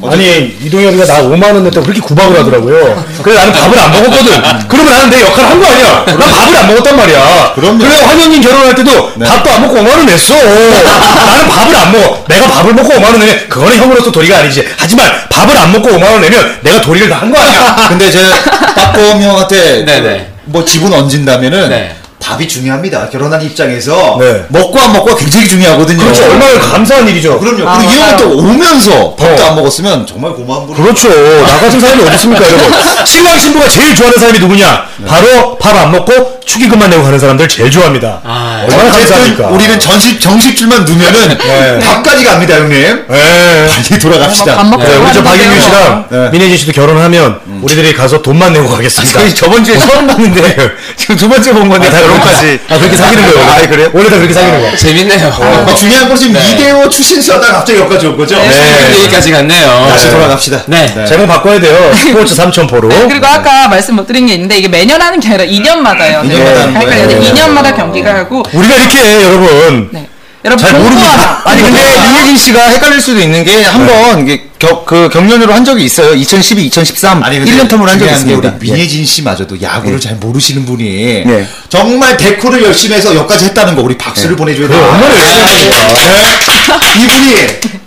네. 0.00 0.08
아니 0.12 0.56
이동엽이가 0.62 1.04
나 1.06 1.22
5만 1.22 1.44
원 1.54 1.64
냈다고 1.64 1.82
그렇게 1.86 2.00
구박을 2.00 2.38
하더라고요. 2.40 3.04
그래 3.22 3.34
나는 3.34 3.52
밥을 3.52 3.78
안 3.78 3.92
먹었거든. 3.92 4.42
그러면 4.68 4.92
나는 4.92 5.10
내 5.10 5.20
역할을 5.22 5.50
한 5.50 5.60
거 5.60 5.66
아니야. 5.66 6.04
난 6.06 6.18
밥을 6.18 6.56
안 6.56 6.66
먹었단 6.68 6.96
말이야. 6.96 7.52
그럼요. 7.54 7.78
그래 7.78 8.00
황현진 8.02 8.40
결혼할 8.42 8.74
때도 8.74 9.12
밥도 9.18 9.50
안 9.50 9.62
먹고 9.62 9.76
5만 9.76 9.88
원 9.90 10.06
냈어. 10.06 10.34
나는 10.34 11.48
밥을 11.48 11.76
안 11.76 11.92
먹어. 11.92 12.24
내가 12.28 12.46
밥을 12.48 12.74
먹고 12.74 12.88
5만 12.94 13.04
원 13.04 13.18
내면 13.18 13.48
그거는 13.48 13.76
형으로서 13.76 14.10
도리가 14.12 14.38
아니지. 14.38 14.66
하지만 14.76 15.10
밥을 15.30 15.56
안 15.56 15.72
먹고 15.72 15.88
5만 15.90 16.02
원 16.12 16.20
내면 16.20 16.58
내가 16.62 16.80
도리를 16.80 17.08
다 17.08 17.16
한 17.20 17.30
거 17.32 17.38
아니야. 17.38 17.86
근데 17.88 18.10
제가 18.10 18.26
빠꼼 18.74 19.20
형한테 19.22 19.84
네네. 19.84 20.26
뭐 20.44 20.64
지분 20.64 20.92
얹은다면은 20.92 21.68
네. 21.68 21.94
밥이 22.20 22.46
중요합니다. 22.46 23.08
결혼한 23.08 23.42
입장에서 23.42 24.16
네. 24.20 24.44
먹고 24.48 24.78
안 24.78 24.92
먹고가 24.92 25.16
굉장히 25.16 25.48
중요하거든요. 25.48 26.02
그렇죠. 26.02 26.24
얼마나 26.24 26.58
감사한 26.60 27.08
일이죠. 27.08 27.38
그럼요. 27.40 27.68
아, 27.68 27.78
그리고 27.78 27.90
이 27.92 27.96
형은 27.96 28.06
맞아요. 28.16 28.18
또 28.18 28.36
오면서 28.38 29.14
밥도 29.16 29.42
어. 29.42 29.46
안 29.48 29.54
먹었으면 29.56 30.06
정말 30.06 30.32
고마운 30.32 30.66
분이 30.66 30.78
그렇죠. 30.80 31.08
나 31.08 31.58
같은 31.58 31.80
사람이 31.80 32.02
어디 32.02 32.14
있습니까, 32.16 32.44
여러분? 32.46 32.72
신랑 33.06 33.38
신부가 33.38 33.68
제일 33.68 33.94
좋아하는 33.94 34.18
사람이 34.18 34.38
누구냐? 34.38 34.84
바로 35.06 35.56
밥 35.58 35.76
안 35.76 35.90
먹고 35.92 36.39
축의금만 36.50 36.90
내고 36.90 37.04
가는 37.04 37.16
사람들 37.16 37.48
제일 37.48 37.70
좋아합니다. 37.70 38.20
아, 38.24 38.64
얼마나 38.68 38.88
어쨌든 38.90 39.06
감사합니까? 39.08 39.46
우리는 39.50 39.78
전식 39.78 40.20
정식줄만 40.20 40.84
두면은 40.84 41.38
네. 41.38 41.78
밥까지 41.78 42.24
갑니다, 42.24 42.56
형님. 42.56 43.06
예. 43.08 43.68
빨리 43.88 44.00
돌아갑시다. 44.00 44.56
밥 44.56 44.66
먹고 44.66 44.82
네, 44.82 44.96
우리 44.96 45.12
저. 45.12 45.22
박인규 45.22 45.60
씨랑 45.60 46.06
네. 46.10 46.30
민혜진 46.30 46.56
씨도 46.58 46.72
결혼하면 46.72 47.38
우리들이 47.62 47.94
가서 47.94 48.20
돈만 48.20 48.52
내고 48.52 48.68
가겠습니다. 48.68 49.20
저희 49.20 49.32
저번 49.34 49.62
주에 49.64 49.78
처음 49.78 50.08
봤는데 50.08 50.56
지금 50.96 51.14
두 51.16 51.28
번째 51.28 51.52
본 51.52 51.68
건데 51.68 51.88
다 51.88 52.00
결혼까지. 52.00 52.60
아, 52.68 52.78
그렇게 52.78 52.96
사귀는 52.96 53.22
거예요. 53.32 53.48
아, 53.48 53.66
그래요? 53.68 53.90
원래 53.92 54.10
다 54.10 54.16
그렇게 54.16 54.34
사귀는 54.34 54.60
거예요. 54.60 54.76
재밌네요. 54.76 55.28
어, 55.28 55.74
중요한 55.78 56.08
건 56.08 56.16
지금 56.16 56.32
네. 56.32 56.50
이대호 56.52 56.88
출신수 56.88 57.32
하다가 57.34 57.52
갑자기 57.58 57.78
여기까지 57.78 58.06
온 58.08 58.16
거죠? 58.16 58.36
네. 58.36 58.94
얘기까지 58.98 59.30
갔네요. 59.30 59.86
다시 59.88 60.06
네. 60.06 60.12
돌아갑시다. 60.12 60.62
네. 60.66 61.04
제목 61.06 61.28
바꿔야 61.28 61.60
돼요. 61.60 61.92
스포츠 61.94 62.34
삼천포로. 62.34 62.88
네, 62.88 63.06
그리고 63.08 63.26
아까 63.26 63.68
말씀 63.68 63.94
못 63.94 64.06
드린 64.06 64.26
게 64.26 64.34
있는데 64.34 64.56
이게 64.58 64.66
매년 64.68 65.00
하는 65.00 65.20
게 65.20 65.28
아니라 65.28 65.44
2년마다요. 65.44 66.24
2년마다 66.44 66.56
하는 66.56 66.74
거예요? 66.74 66.90
헷갈려요. 66.90 67.20
네. 67.20 67.32
2년마다 67.32 67.76
경기가 67.76 68.14
하고 68.14 68.42
우리가 68.52 68.74
이렇게 68.74 68.98
해, 68.98 69.22
여러분. 69.24 69.88
네. 69.92 70.08
여러분 70.42 70.66
잘. 70.66 70.80
공부하라. 70.80 71.42
아니 71.44 71.62
근데 71.62 71.80
윤혜진 71.80 72.38
씨가 72.38 72.68
헷갈릴 72.70 73.00
수도 73.00 73.20
있는 73.20 73.44
게 73.44 73.62
한번 73.64 74.22
이게 74.26 74.44
겨, 74.58 74.84
그 74.86 75.10
경연으로 75.12 75.52
한 75.52 75.64
적이 75.66 75.84
있어요. 75.84 76.14
2012, 76.14 76.64
2013 76.66 77.22
아니, 77.22 77.38
근데 77.38 77.52
1년 77.52 77.68
텀으로 77.68 77.86
한 77.88 77.98
적이 77.98 78.12
있습니다. 78.12 78.54
우리 78.58 78.70
민혜진 78.70 79.04
씨마저도 79.04 79.60
야구를 79.60 80.00
잘 80.00 80.16
모르시는 80.16 80.64
분이 80.64 81.24
네. 81.26 81.46
정말 81.68 82.16
데코를 82.16 82.62
열심히 82.64 82.96
해서 82.96 83.14
여기까지 83.14 83.46
했다는 83.46 83.76
거 83.76 83.82
우리 83.82 83.98
박수를 83.98 84.34
보내줘야 84.36 84.66
그래, 84.68 84.78
돼요. 84.78 84.88
얼마나 84.90 85.14
열심히 85.14 85.42
했습니까? 85.44 86.80
이분이 87.02 87.36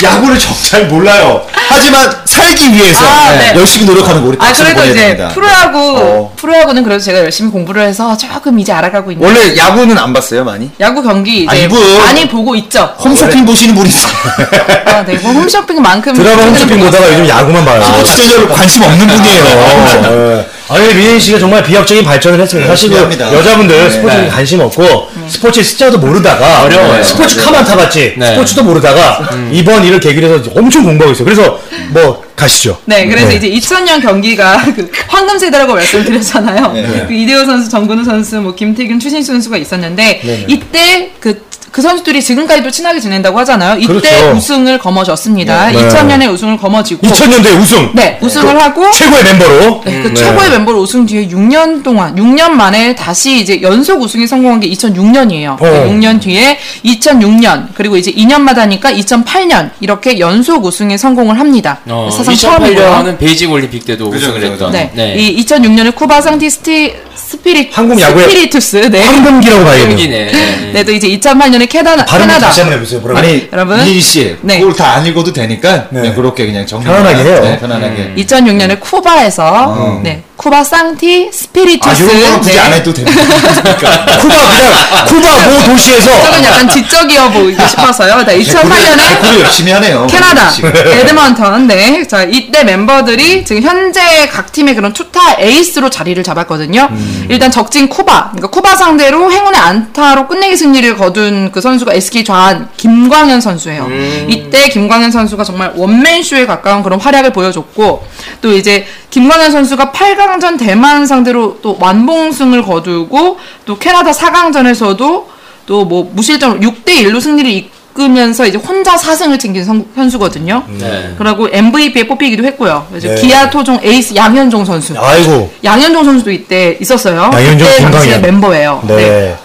야구를 0.04 0.38
정잘 0.38 0.88
몰라요. 0.88 1.46
하지만 1.54 2.14
살기 2.26 2.74
위해서 2.74 3.00
아, 3.06 3.32
네. 3.38 3.54
열심히 3.56 3.86
노력하는 3.86 4.22
거 4.22 4.28
우리 4.28 4.38
아 4.40 4.46
박수를 4.48 4.74
그래도 4.74 4.90
보내야 4.90 5.06
이제 5.08 5.16
됩니다. 5.18 5.34
프로야구 5.34 5.80
어. 5.98 6.34
프로야구는 6.36 6.84
그래도 6.84 7.02
제가 7.04 7.20
열심히 7.20 7.50
공부를 7.52 7.84
해서 7.84 8.16
조금 8.18 8.60
이제 8.60 8.72
알아가고 8.74 9.12
있는 9.12 9.26
원래 9.26 9.56
야구는 9.58 9.98
안 9.98 10.12
봤어요, 10.14 10.44
많이? 10.44 10.70
야구 10.80 11.02
경기 11.02 11.48
아, 11.50 11.54
이제 11.54 11.64
이분- 11.66 11.98
많이 12.00 12.28
보고 12.28 12.56
있죠. 12.56 12.94
홈쇼핑 13.00 13.46
보시는 13.46 13.74
분이 13.76 13.90
있어요. 13.90 14.12
아, 14.86 15.06
네. 15.06 15.16
뭐 15.18 15.32
홈쇼핑만큼 15.34 16.14
드라마 16.14 16.44
홈쇼핑 16.44 16.80
보다가 16.80 17.10
요즘 17.14 17.28
야구만 17.30 17.64
봐요. 17.66 17.82
스포츠적으로 17.84 18.50
관심 18.54 18.84
없는 18.84 19.08
분이에요. 19.08 19.44
어, 19.46 20.46
아니 20.74 20.94
민혜 20.94 21.20
씨가 21.20 21.40
정말 21.40 21.64
비약적인 21.64 22.04
발전을 22.04 22.40
했습니다. 22.40 22.70
사실 22.70 22.90
그 22.90 22.96
합니다. 22.98 23.34
여자분들 23.34 23.76
네. 23.78 23.90
스포츠에 23.90 24.22
네. 24.22 24.28
관심 24.28 24.60
없고 24.62 25.08
스포츠 25.28 25.64
숫자도 25.64 26.00
모르다가 26.00 26.64
어려워요. 26.64 27.04
스포츠 27.04 27.40
카만 27.42 27.64
타봤지 27.64 28.16
네. 28.18 28.28
스포츠도 28.28 28.64
모르다가 28.64 29.30
이번 29.52 29.84
일을 29.86 30.00
계기로 30.00 30.28
해서 30.28 30.52
엄청 30.56 30.84
공부하고 30.84 31.14
있어요. 31.14 31.26
그래서 31.26 31.60
뭐 31.90 32.24
가시죠. 32.36 32.80
네, 32.86 33.08
그래서 33.08 33.32
이제 33.32 33.50
2000년 33.50 34.02
경기가 34.02 34.64
그 34.76 34.90
황금 35.08 35.38
세대라고 35.38 35.76
말씀드렸잖아요. 35.76 36.74
네. 36.74 37.06
그 37.08 37.14
이대호 37.14 37.46
선수, 37.46 37.70
정근우 37.70 38.04
선수, 38.04 38.42
뭐 38.42 38.56
김태균, 38.56 39.00
추신수 39.00 39.32
선수가 39.34 39.58
있었는데 39.58 40.22
네네. 40.24 40.46
이때 40.48 41.12
그 41.20 41.46
그 41.74 41.82
선수들이 41.82 42.22
지금까지도 42.22 42.70
친하게 42.70 43.00
지낸다고 43.00 43.40
하잖아요. 43.40 43.80
이때 43.80 43.88
그렇죠. 43.88 44.32
우승을 44.36 44.78
거머쥐었습니다. 44.78 45.72
네. 45.72 45.90
2000년에 45.90 46.32
우승을 46.32 46.56
거머쥐고 46.58 47.08
2000년대 47.08 47.60
우승 47.60 47.90
네, 47.96 48.20
우승을 48.22 48.62
하고 48.62 48.92
최고의 48.92 49.24
멤버로 49.24 49.82
네, 49.84 50.04
그 50.04 50.14
최고의 50.14 50.52
멤버로 50.52 50.80
우승 50.80 51.08
뒤에 51.08 51.28
6년 51.30 51.82
동안, 51.82 52.16
6년 52.16 52.52
만에 52.52 52.94
다시 52.94 53.40
이제 53.40 53.60
연속 53.64 54.04
우승에 54.04 54.28
성공한 54.28 54.60
게 54.60 54.70
2006년이에요. 54.70 55.58
그 55.58 55.66
어. 55.66 55.88
6년 55.90 56.22
뒤에 56.22 56.60
2006년, 56.86 57.70
그리고 57.74 57.98
이제 57.98 58.12
2년마다니까 58.12 58.96
2008년, 58.96 59.72
이렇게 59.80 60.20
연속 60.20 60.64
우승에 60.64 60.96
성공을 60.96 61.40
합니다. 61.40 61.80
어, 61.88 62.08
사상 62.16 62.36
처음이고요. 62.36 62.86
2008년은 62.86 63.18
베이징 63.18 63.52
올림픽 63.52 63.84
때도 63.84 64.12
그죠, 64.12 64.28
우승을 64.28 64.42
그죠, 64.42 64.68
했던. 64.68 64.92
네. 64.94 65.16
이 65.18 65.44
2006년에 65.44 65.96
쿠바 65.96 66.22
상티 66.22 66.52
스티, 66.52 66.94
스피릿, 67.16 67.76
한국 67.76 68.00
야구의 68.00 68.30
스피리투스, 68.30 68.92
네. 68.92 69.02
황금기라고 69.02 69.64
봐야겠네요. 69.64 70.32
네. 70.32 70.72
네, 70.74 70.84
또 70.84 70.92
이제 70.92 71.08
2008년에 71.08 71.63
캐나다, 71.68 72.06
발음 72.06 72.28
캐나다. 72.28 72.48
다시 72.48 72.62
한번 72.62 72.78
해보세요. 72.78 73.00
뭐라고? 73.02 73.20
아니 73.20 73.48
여러분. 73.52 73.78
민희 73.84 74.00
씨, 74.02 74.38
네. 74.42 74.60
그걸 74.60 74.76
다 74.76 74.94
안 74.94 75.06
읽어도 75.06 75.34
되니까 75.34 75.88
네. 75.90 76.02
그냥 76.02 76.16
그렇게 76.16 76.46
그냥 76.46 76.66
정리 76.68 76.86
편안하게 76.86 77.24
해요. 77.24 77.40
네, 77.42 77.60
편안하게. 77.60 78.14
2006년에 78.18 78.80
쿠바에서, 78.80 80.00
네, 80.04 80.24
쿠바 80.36 80.64
상티 80.64 81.30
아, 81.30 81.32
스피리투스. 81.32 82.04
이런 82.04 82.22
거는 82.22 82.40
굳이 82.40 82.54
네. 82.54 82.60
안 82.60 82.74
해도 82.74 82.94
됩니다. 82.94 83.22
쿠바 84.20 84.48
그냥 84.50 85.06
쿠바 85.08 85.48
모 85.48 85.64
도시에서 85.72 86.22
저는 86.22 86.44
약간 86.44 86.68
지적이어 86.70 87.30
보이고 87.30 87.68
싶어서요. 87.68 88.26
네, 88.26 88.40
2008년에 88.40 89.10
데코를 89.10 89.40
열심히 89.42 89.72
하네요. 89.74 90.08
캐나다. 90.08 90.52
에드먼턴, 90.92 91.68
네. 91.68 92.06
자, 92.08 92.24
이때 92.24 92.64
멤버들이 92.64 93.46
지금 93.46 93.62
현재 93.62 94.28
각 94.32 94.52
팀의 94.52 94.76
그런 94.76 94.92
투타 94.92 95.38
에이스로 95.40 95.90
자리를 95.90 96.22
잡았거든요. 96.24 96.90
일단 97.30 97.52
적진 97.52 97.88
쿠바, 97.88 98.32
그러니까 98.32 98.48
쿠바 98.50 98.76
상대로 98.76 99.32
행운의 99.32 99.60
안타로 99.60 100.28
끝내기 100.28 100.58
승리를 100.58 100.98
거둔 100.98 101.52
그 101.52 101.62
선수가 101.62 101.94
SK 101.94 102.24
좌한 102.24 102.70
김광현 102.78 103.40
선수예요. 103.40 103.88
이때 104.28 104.68
김광현 104.70 105.12
선수가 105.12 105.44
정말 105.44 105.74
원맨쇼에 105.76 106.48
가까운 106.48 106.82
그런 106.82 107.00
활약을 107.00 107.32
보여줬고, 107.34 108.06
또 108.42 108.52
이제 108.54 108.86
김광현 109.12 109.52
선수가 109.52 109.92
8강 109.92 110.23
전 110.40 110.58
대만 110.58 111.06
상대로 111.06 111.58
또 111.62 111.78
완봉승을 111.80 112.64
거두고, 112.64 113.38
또 113.66 113.78
캐나다 113.78 114.12
4강전에서도 114.12 115.26
또 115.66 115.86
뭐 115.86 116.10
무실점 116.14 116.60
6대 116.60 116.88
1로 117.04 117.22
승리를 117.22 117.50
이끌면서 117.50 118.46
이제 118.46 118.58
혼자 118.58 118.96
4승을 118.96 119.40
챙긴 119.40 119.64
선, 119.64 119.86
선수거든요. 119.96 120.64
네. 120.80 121.14
그리고 121.18 121.48
MVP에 121.52 122.08
뽑히기도 122.08 122.44
했고요. 122.44 122.86
그래서 122.90 123.08
네. 123.08 123.16
기아 123.22 123.50
토종 123.50 123.80
에이스 123.82 124.16
양현종 124.16 124.66
선수. 124.66 124.94
아이고 124.98 125.54
양현종 125.64 126.04
선수도 126.04 126.32
이때 126.32 126.78
있었어요. 126.82 127.30
양현종, 127.34 127.68
그때 127.68 127.82
당시의. 127.92 128.22
멤버예요. 128.22 128.84
네. 128.88 129.38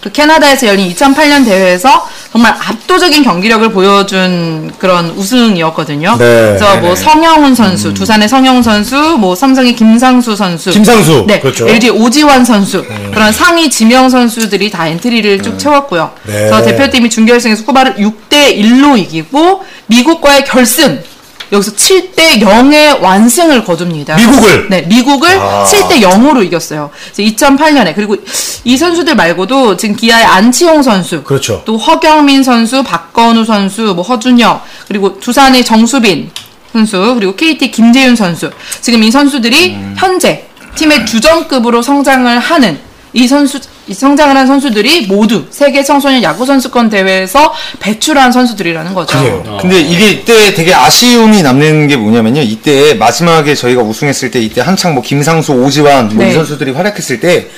그 0.00 0.10
캐나다에서 0.10 0.66
열린 0.66 0.92
2008년 0.92 1.44
대회에서 1.44 2.08
정말 2.32 2.54
압도적인 2.58 3.22
경기력을 3.22 3.72
보여준 3.72 4.72
그런 4.78 5.10
우승이었거든요. 5.10 6.16
네. 6.18 6.24
그래서 6.56 6.76
뭐. 6.78 6.96
성영훈 6.96 7.54
선수, 7.54 7.92
두산의 7.92 8.26
성영훈 8.26 8.62
선수, 8.62 9.18
뭐 9.18 9.34
삼성의 9.34 9.76
김상수 9.76 10.34
선수, 10.34 10.70
김상수, 10.70 11.24
네, 11.26 11.40
그렇죠. 11.40 11.68
LG 11.68 11.90
오지환 11.90 12.44
선수 12.44 12.84
그런 13.12 13.32
상위 13.32 13.68
지명 13.68 14.08
선수들이 14.08 14.70
다 14.70 14.86
엔트리를 14.86 15.42
쭉 15.42 15.58
채웠고요. 15.58 16.10
네. 16.22 16.32
그래서 16.32 16.62
대표팀이 16.62 17.10
준결승에서 17.10 17.64
쿠바를 17.66 17.96
6대 17.96 18.56
1로 18.56 18.98
이기고 18.98 19.64
미국과의 19.86 20.46
결승 20.46 21.02
여기서 21.52 21.72
7대 21.72 22.40
0의 22.40 23.00
완승을 23.00 23.64
거둡니다. 23.64 24.16
미국을? 24.16 24.68
네, 24.70 24.82
미국을 24.82 25.38
아. 25.38 25.66
7대 25.68 26.00
0으로 26.00 26.44
이겼어요. 26.44 26.90
2008년에 27.12 27.94
그리고 27.94 28.16
이 28.64 28.76
선수들 28.76 29.14
말고도 29.14 29.76
지금 29.76 29.94
기아의 29.94 30.24
안치홍 30.24 30.82
선수, 30.82 31.22
그렇죠. 31.22 31.62
또 31.66 31.76
허경민 31.76 32.42
선수, 32.42 32.82
박건우 32.82 33.44
선수, 33.44 33.92
뭐 33.94 34.02
허준혁 34.02 34.64
그리고 34.88 35.20
두산의 35.20 35.64
정수빈 35.64 36.30
선수 36.72 37.14
그리고 37.14 37.36
KT 37.36 37.70
김재윤 37.70 38.16
선수 38.16 38.50
지금 38.80 39.02
이 39.02 39.10
선수들이 39.10 39.74
음. 39.74 39.94
현재 39.98 40.46
팀의 40.74 41.04
주전급으로 41.04 41.82
성장을 41.82 42.38
하는 42.38 42.91
이 43.14 43.26
선수 43.26 43.60
이 43.88 43.94
성장을 43.94 44.34
한 44.36 44.46
선수들이 44.46 45.06
모두 45.06 45.44
세계 45.50 45.82
청소년 45.82 46.22
야구 46.22 46.46
선수권 46.46 46.88
대회에서 46.88 47.52
배출한 47.80 48.32
선수들이라는 48.32 48.94
거죠. 48.94 49.18
그래요. 49.18 49.58
근데 49.60 49.80
이게 49.80 50.10
이때 50.10 50.54
되게 50.54 50.72
아쉬움이 50.72 51.42
남는 51.42 51.88
게 51.88 51.96
뭐냐면요. 51.96 52.42
이때 52.42 52.94
마지막에 52.94 53.54
저희가 53.54 53.82
우승했을 53.82 54.30
때 54.30 54.40
이때 54.40 54.60
한창 54.60 54.94
뭐 54.94 55.02
김상수, 55.02 55.52
오지환 55.52 56.14
뭐이 56.14 56.28
네. 56.28 56.32
선수들이 56.32 56.70
활약했을 56.72 57.20
때 57.20 57.48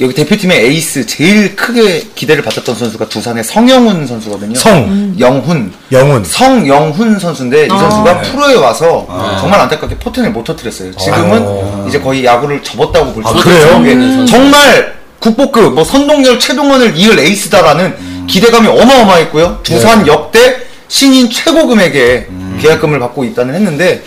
여기 0.00 0.14
대표팀의 0.14 0.64
에이스 0.66 1.04
제일 1.06 1.56
크게 1.56 2.06
기대를 2.14 2.42
받았던 2.42 2.74
선수가 2.74 3.08
두산의 3.08 3.44
성영훈 3.44 4.06
선수거든요. 4.06 4.54
성. 4.54 5.14
영훈. 5.18 5.72
영훈. 5.92 6.24
성영훈 6.24 7.18
선수인데 7.18 7.66
이 7.66 7.68
아. 7.70 7.78
선수가 7.78 8.20
프로에 8.22 8.54
와서 8.54 9.06
정말 9.40 9.60
안타깝게 9.60 9.96
포텐을 9.96 10.30
못 10.30 10.44
터뜨렸어요. 10.44 10.94
지금은 10.96 11.86
이제 11.88 12.00
거의 12.00 12.24
야구를 12.24 12.62
접었다고 12.62 13.12
볼수 13.12 13.28
아, 13.28 13.32
있어요. 13.32 13.82
그래요? 13.82 14.22
예. 14.22 14.26
정말 14.26 14.99
국보급 15.20 15.74
뭐 15.74 15.84
선동열, 15.84 16.38
최동원을 16.38 16.96
이을 16.96 17.18
에이스다라는 17.18 18.26
기대감이 18.26 18.66
어마어마했고요. 18.68 19.60
두산 19.62 20.06
역대 20.06 20.56
신인 20.88 21.30
최고 21.30 21.66
금액의 21.66 22.26
계약금을 22.60 22.98
받고 22.98 23.24
있다는 23.24 23.54
했는데 23.54 24.02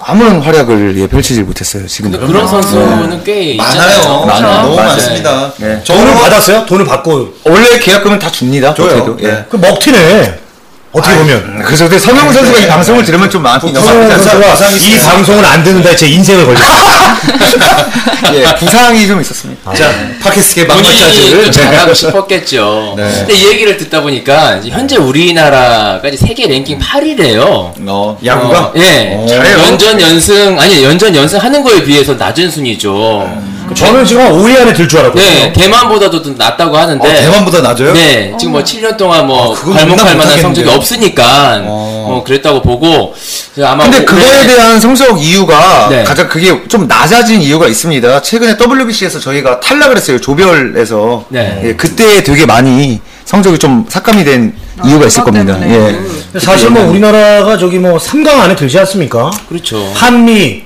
아무런 0.00 0.40
활약을 0.40 0.96
예, 0.96 1.06
펼치질 1.08 1.42
못했어요. 1.44 1.86
지금 1.88 2.12
근데 2.12 2.24
그런 2.26 2.46
선수는 2.46 3.24
꽤 3.24 3.56
많아요. 3.56 3.90
있잖아요. 3.90 4.24
많아요. 4.26 4.62
너무 4.62 4.76
맞아요. 4.76 4.88
많습니다. 4.90 5.52
네. 5.56 5.82
돈을 5.84 6.14
받았어요? 6.14 6.66
돈을 6.66 6.84
받고 6.84 7.34
원래 7.44 7.78
계약금은 7.80 8.18
다 8.20 8.30
줍니다. 8.30 8.72
줘요. 8.74 9.16
예. 9.20 9.26
네. 9.26 9.44
그 9.48 9.56
먹튀네. 9.56 10.38
어떻게 10.92 11.16
보면. 11.16 11.62
그래서 11.64 11.84
근데 11.84 11.98
성영 11.98 12.32
선수가 12.32 12.58
이 12.58 12.66
방송을 12.66 13.04
들으면 13.04 13.28
좀 13.30 13.42
마음이 13.42 13.60
성훈 13.60 13.74
너무 14.08 14.08
선수가 14.22 14.68
이. 14.70 14.98
방송을 15.04 15.44
안 15.44 15.62
듣는다 15.62 15.94
제 15.94 16.08
인생을 16.08 16.46
걸렸어요. 16.46 16.78
예, 18.34 18.54
부상이 18.56 19.06
좀 19.06 19.20
있었습니다. 19.20 19.74
자, 19.74 19.90
팟캐스트의 20.22 20.66
본인이 20.66 21.00
막막자들. 21.00 21.44
또 21.44 21.50
잘하고 21.50 21.94
싶었겠죠. 21.94 22.94
네. 22.96 23.10
근데 23.18 23.34
이 23.34 23.46
얘기를 23.48 23.76
듣다 23.76 24.00
보니까 24.00 24.60
현재 24.66 24.96
우리나라가 24.96 26.00
세계 26.16 26.46
랭킹 26.46 26.78
8위래요. 26.78 27.72
어, 27.86 28.18
야구가? 28.24 28.72
예. 28.76 29.24
잘해요. 29.28 29.58
연전 29.58 30.00
연승 30.00 30.58
아니 30.58 30.82
연전 30.84 31.14
연승 31.14 31.38
하는 31.38 31.62
거에 31.62 31.82
비해서 31.84 32.14
낮은 32.14 32.50
순위죠. 32.50 33.57
저는 33.74 34.04
지금 34.04 34.22
한 34.22 34.32
5위 34.32 34.58
안에 34.60 34.72
들 34.72 34.88
줄 34.88 35.00
알았거든요. 35.00 35.24
네, 35.24 35.52
대만보다도 35.52 36.22
좀 36.22 36.34
낮다고 36.36 36.76
하는데. 36.76 37.06
어, 37.08 37.20
대만보다 37.20 37.60
낮아요? 37.60 37.92
네, 37.92 38.32
지금 38.38 38.52
뭐 38.52 38.62
7년 38.62 38.96
동안 38.96 39.26
뭐 39.26 39.54
괄목할 39.54 39.88
존나 39.88 40.14
만한. 40.14 40.40
성적이 40.40 40.68
없으니까 40.70 41.62
어. 41.66 42.06
어, 42.08 42.24
그랬다고 42.24 42.62
보고 42.62 43.14
아마 43.62 43.84
근데 43.84 43.98
뭐 44.00 44.06
그거에 44.06 44.46
대한 44.46 44.80
성적 44.80 45.20
이유가 45.22 45.88
네. 45.90 46.04
가장 46.04 46.28
그게 46.28 46.66
좀 46.68 46.86
낮아진 46.88 47.42
이유가 47.42 47.66
있습니다. 47.66 48.22
최근에 48.22 48.56
WBC에서 48.60 49.20
저희가 49.20 49.60
탈락을 49.60 49.96
했어요. 49.96 50.18
조별에서. 50.20 51.24
네. 51.28 51.60
예, 51.64 51.74
그때 51.74 52.22
되게 52.22 52.46
많이 52.46 53.00
성적이 53.24 53.58
좀 53.58 53.84
삭감이 53.88 54.24
된 54.24 54.54
이유가 54.86 55.06
있을 55.06 55.22
겁니다. 55.24 55.54
때문에. 55.58 55.70
예. 55.74 55.92
근데 56.32 56.38
사실 56.40 56.70
뭐 56.70 56.84
우리나라가 56.88 57.58
저기 57.58 57.78
뭐 57.78 57.98
3강 57.98 58.28
안에 58.40 58.56
들지 58.56 58.78
않습니까? 58.78 59.30
그렇죠. 59.48 59.90
한미, 59.94 60.62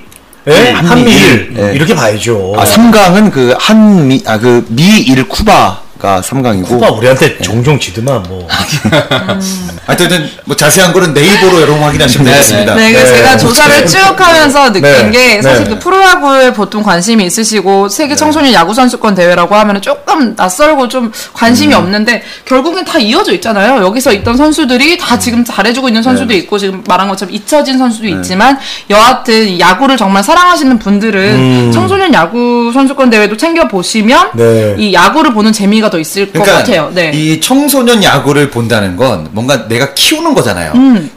예? 0.47 0.71
한미일 0.71 1.53
예. 1.57 1.73
이렇게 1.73 1.95
봐야죠. 1.95 2.53
아, 2.57 2.63
3강은 2.65 3.31
그 3.31 3.55
한미, 3.57 4.23
아, 4.25 4.37
그 4.37 4.65
미일 4.69 5.27
쿠바 5.27 5.81
가 6.03 6.19
3강이고. 6.19 6.65
쿠바 6.65 6.89
우리한테 6.91 7.37
종종 7.37 7.79
지더만 7.79 8.23
뭐. 8.23 8.45
하여튼 9.87 10.29
뭐 10.43 10.53
자세한 10.53 10.91
거는 10.91 11.13
네이버로 11.13 11.61
여러분 11.61 11.81
확인하시면 11.81 12.25
네, 12.25 12.31
되겠습니다. 12.33 12.75
네, 12.75 12.91
네. 12.91 13.05
제가 13.05 13.37
조사를 13.37 13.87
쭉 13.87 14.19
하면서 14.19 14.73
느낀 14.73 14.81
네. 14.81 15.11
게 15.11 15.41
사실 15.41 15.63
네. 15.63 15.69
그 15.69 15.79
프로야구에 15.79 16.51
보통 16.51 16.83
관심이 16.83 17.23
있으시고 17.23 17.87
세계 17.87 18.17
청소년 18.17 18.51
야구 18.51 18.73
선수권 18.73 19.15
대회라고 19.15 19.55
하면 19.55 19.81
조금 19.81 20.35
낯설고 20.35 20.89
좀 20.89 21.09
관심이 21.31 21.73
없는데 21.73 22.21
결국엔 22.43 22.83
다 22.83 22.99
이어져 22.99 23.31
있잖아요. 23.35 23.81
여기서 23.85 24.11
있던 24.11 24.35
선수들이 24.35 24.97
다 24.97 25.17
지금 25.17 25.45
잘해주고 25.45 25.87
있는 25.87 26.03
선수도 26.03 26.33
있고 26.33 26.57
지금 26.57 26.83
말한 26.85 27.07
것처럼 27.07 27.33
잊혀진 27.33 27.77
선수도 27.77 28.07
있지만 28.07 28.59
여하튼 28.89 29.47
이 29.47 29.57
야구를 29.57 29.95
정말 29.95 30.21
사랑하시는 30.21 30.79
분들은 30.79 31.71
청소년 31.71 32.13
야구 32.13 32.71
선수권 32.73 33.09
대회도 33.09 33.37
챙겨 33.37 33.69
보시면 33.69 34.31
네. 34.33 34.75
이 34.77 34.93
야구를 34.93 35.33
보는 35.33 35.53
재미가 35.53 35.92
더 35.93 35.99
있을 35.99 36.25
것 36.25 36.33
그러니까 36.33 36.57
같아요. 36.57 36.91
네. 36.91 37.11
이 37.13 37.39
청소년 37.39 38.03
야구를 38.03 38.49
본다는 38.49 38.97
건 38.97 39.29
뭔가 39.31 39.67
내가 39.67 39.93
키우는 39.93 40.33
거잖아요. 40.33 40.73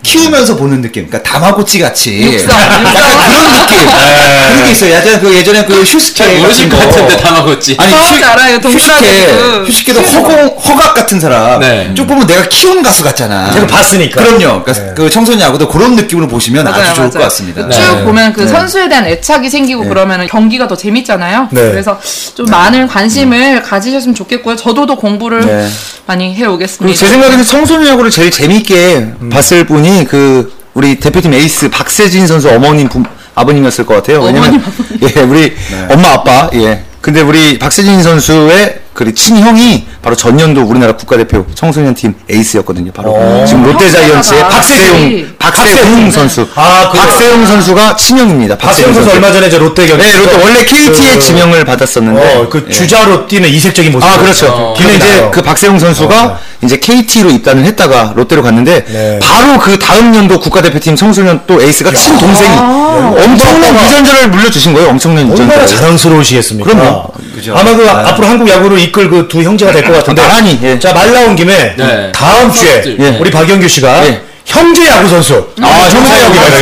키우면서 0.06 0.56
보는 0.56 0.80
느낌. 0.82 1.06
그러니까 1.08 1.28
다마고치 1.28 1.78
같이. 1.80 2.20
육성, 2.22 2.50
약간 2.60 2.84
그런 2.84 3.52
느낌. 3.52 3.86
그런 3.86 4.64
게 4.64 4.70
있어요. 4.70 4.94
예전에 4.94 5.18
그 5.18 5.34
예전에 5.34 5.64
그 5.64 5.82
휴스케 5.82 6.24
잘 6.24 6.38
모르실 6.38 6.68
같은 6.68 6.78
것 6.78 6.78
거. 6.78 6.90
같은데 7.02 7.22
다마고치. 7.22 7.76
아니 7.78 7.90
정확히 7.90 8.24
알아요. 8.24 8.56
휴스케. 8.56 9.26
휴스케도 9.66 10.00
허공 10.00 10.56
허각 10.58 10.94
같은 10.94 11.18
사람. 11.20 11.60
네. 11.60 11.92
쭉 11.94 12.06
보면 12.06 12.26
내가 12.26 12.48
키운 12.48 12.82
가수 12.82 13.02
같잖아. 13.02 13.50
제가 13.52 13.66
봤으니까. 13.66 14.22
그럼요. 14.22 14.62
그러니까 14.62 14.72
네. 14.72 14.92
그 14.96 15.10
청소년 15.10 15.40
야구도 15.40 15.68
그런 15.68 15.96
느낌으로 15.96 16.28
보시면 16.28 16.64
맞아요, 16.64 16.82
아주 16.82 16.94
좋을 16.94 17.08
맞아요. 17.08 17.10
것 17.10 17.18
같습니다. 17.24 17.68
쭉 17.68 17.80
네. 17.80 18.04
보면 18.04 18.32
그 18.32 18.46
선수에 18.46 18.88
대한 18.88 19.06
애착이 19.06 19.50
생기고 19.50 19.88
그러면 19.88 20.26
경기가 20.26 20.68
더 20.68 20.76
재밌잖아요. 20.76 21.48
네. 21.50 21.60
그래서 21.70 21.98
좀 22.34 22.46
많은 22.46 22.86
관심을 22.86 23.62
가지셨으면 23.62 24.14
좋겠고요. 24.14 24.56
저도 24.56 24.86
더 24.86 24.94
공부를 24.96 25.44
네. 25.44 25.68
많이 26.06 26.34
해오겠습니다. 26.34 26.96
제 26.98 27.06
생각에는 27.10 27.44
청소년 27.44 27.88
야구를 27.88 28.10
제일 28.10 28.30
재밌게 28.30 29.06
봤을 29.32 29.66
분이 29.66 30.05
그 30.06 30.52
우리 30.74 30.98
대표팀 31.00 31.32
에이스 31.32 31.70
박세진 31.70 32.26
선수 32.26 32.50
어머님 32.50 32.88
부, 32.88 33.02
아버님이었을 33.34 33.86
것 33.86 33.94
같아요. 33.94 34.22
왜냐면 34.22 34.62
예 35.02 35.20
우리 35.22 35.54
엄마 35.90 36.12
아빠. 36.12 36.50
예. 36.54 36.84
근데 37.00 37.20
우리 37.20 37.58
박세진 37.58 38.02
선수의 38.02 38.80
그 38.96 39.12
친형이 39.12 39.84
바로 40.00 40.16
전년도 40.16 40.62
우리나라 40.62 40.96
국가대표 40.96 41.44
청소년 41.54 41.92
팀 41.92 42.14
에이스였거든요. 42.30 42.92
바로 42.92 43.44
지금 43.46 43.62
롯데 43.64 43.90
자이언츠의 43.90 44.40
형 44.40 44.48
박세용 44.48 45.36
박세용. 45.38 45.76
박세웅 45.76 46.10
선수 46.10 46.48
아, 46.54 46.88
그래요? 46.90 47.06
박세웅 47.06 47.46
선수가 47.46 47.96
친형입니다. 47.96 48.56
박세웅 48.56 48.94
선수 48.94 49.10
얼마 49.10 49.30
전에 49.30 49.50
저 49.50 49.58
롯데 49.58 49.86
경기. 49.86 50.02
네 50.02 50.16
롯데 50.16 50.42
원래 50.42 50.64
KT에 50.64 51.18
지명을 51.18 51.66
받았었는데 51.66 52.36
어, 52.36 52.48
그 52.48 52.64
예. 52.68 52.72
주자로 52.72 53.26
뛰는 53.26 53.50
이색적인 53.50 53.92
모습. 53.92 54.08
아 54.08 54.16
그렇죠. 54.18 54.46
어, 54.46 54.74
근데 54.74 54.92
기억이 54.92 54.96
이제 54.96 55.20
나요. 55.20 55.30
그 55.30 55.42
박세웅 55.42 55.78
선수가 55.78 56.24
어. 56.24 56.38
이제 56.64 56.78
KT로 56.78 57.28
입단을 57.30 57.66
했다가 57.66 58.14
롯데로 58.16 58.42
갔는데 58.42 58.82
네. 58.86 59.18
바로 59.22 59.58
그 59.58 59.78
다음 59.78 60.14
연도 60.14 60.40
국가대표팀 60.40 60.96
청소년 60.96 61.42
또 61.46 61.60
에이스가 61.60 61.92
친동생이 61.92 62.56
엄청난 62.56 63.76
유전자를 63.84 64.30
물려주신 64.30 64.72
거예요. 64.72 64.88
엄청난 64.88 65.30
얼마나 65.30 65.52
유전자. 65.52 65.66
자랑스러우시겠습니까? 65.66 66.70
그럼요. 66.72 67.12
그죠. 67.36 67.54
아마 67.54 67.74
그 67.76 67.86
앞으로 67.88 68.26
한국 68.28 68.48
야구를 68.48 68.78
이끌 68.80 69.10
그 69.10 69.28
두 69.28 69.42
형제가 69.42 69.70
될 69.70 69.84
것 69.84 69.92
같은데. 69.92 70.22
나란히, 70.22 70.58
예. 70.62 70.78
자, 70.78 70.92
말 70.94 71.12
나온 71.12 71.36
김에 71.36 71.74
네. 71.76 72.10
다음 72.12 72.50
주에 72.50 72.96
예. 72.98 73.08
우리 73.20 73.30
박영규 73.30 73.68
씨가 73.68 74.06
예. 74.06 74.22
형제 74.46 74.86
야구 74.86 75.06
선수. 75.08 75.46
아, 75.60 75.66
형제 75.90 76.18
야구. 76.22 76.34
네. 76.34 76.60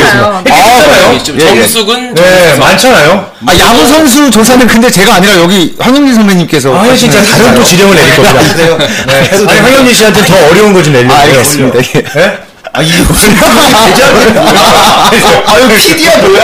있잖아요. 0.49 1.23
좀 1.23 1.39
예, 1.39 1.43
예. 1.43 1.55
정숙은 1.61 2.13
네. 2.13 2.55
많잖아요. 2.57 3.31
아 3.47 3.57
야구 3.57 3.87
선수 3.87 4.29
조사는 4.29 4.67
근데 4.67 4.89
제가 4.91 5.15
아니라 5.15 5.37
여기 5.37 5.75
황영진 5.79 6.13
선배님께서 6.15 6.75
아, 6.75 6.93
진짜 6.95 7.19
하시는 7.19 7.37
다른 7.39 7.55
또. 7.55 7.63
지령을 7.63 7.95
내릴 7.95 8.15
겁니다. 8.15 8.39
해도 8.41 8.57
돼요. 8.57 8.77
네. 9.07 9.29
아니, 9.47 9.59
황현진 9.61 9.93
씨한테 9.93 10.25
더 10.25 10.35
어려운 10.49 10.73
거 10.73 10.83
좀 10.83 10.91
내려주세요. 10.93 11.17
아, 11.17 11.21
알겠습니다. 11.21 11.79
예. 11.79 12.44
예? 12.77 12.77
아, 12.77 12.81
이 12.81 13.93
대장이 13.93 14.31
뭐야? 14.31 15.09
아유, 15.47 15.67
PD야, 15.69 16.17
뭐야? 16.17 16.43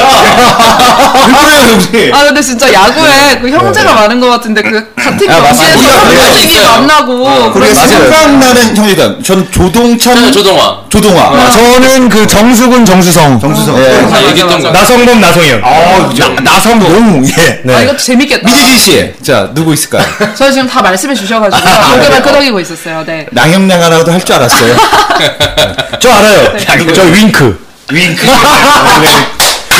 그거야, 1.28 1.62
형님. 1.68 2.14
아 2.14 2.24
근데 2.24 2.42
진짜 2.42 2.72
야구에 2.72 3.40
그 3.42 3.50
형제가 3.50 3.94
많은 3.94 4.20
것 4.20 4.30
같은데 4.30 4.62
그 4.62 4.94
같은 4.96 5.18
경기에서 5.28 5.42
맞아요. 5.42 5.78
선수들이 5.78 6.46
있어요. 6.46 6.68
만나고 6.72 7.52
그게 7.52 7.66
그래서 7.68 7.88
생각나는 7.88 8.76
형제가 8.78 9.16
전 9.24 9.50
조동찬, 9.52 9.98
저는 10.16 10.32
조동화. 10.32 10.78
조동화. 10.90 11.22
아, 11.24 11.50
저는 11.52 12.10
그 12.10 12.26
정수근 12.28 12.86
정수성. 12.86 13.40
정수성. 13.40 13.78
예. 13.78 13.82
네. 13.82 14.10
다 14.10 14.24
얘기했던 14.28 14.62
거. 14.64 14.72
나성범 14.72 15.22
나성현. 15.22 15.62
아, 15.64 16.08
그죠. 16.10 16.30
나성봉. 16.42 17.26
예. 17.38 17.62
네. 17.64 17.76
아 17.76 17.82
이것도 17.82 17.98
재밌겠다. 17.98 18.48
미지진 18.48 18.78
씨, 18.78 19.14
자 19.24 19.50
누구 19.54 19.74
있을까요? 19.74 20.06
저 20.36 20.52
지금 20.52 20.68
다 20.68 20.82
말씀해 20.82 21.14
주셔가지고 21.16 21.62
고개만 21.96 22.22
끄덕이고 22.24 22.60
있었어요. 22.60 23.04
네. 23.06 23.26
낭영량 23.32 23.82
하나도 23.84 24.12
할 24.12 24.22
줄 24.22 24.36
알았어요. 24.36 24.76
저 26.00 26.10
알아요. 26.22 26.94
저 26.94 27.04
윙크. 27.04 27.66
윙크. 27.92 28.26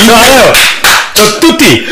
저 0.06 0.16
알아요. 0.16 0.54
저 1.14 1.40
뚜띠. 1.40 1.88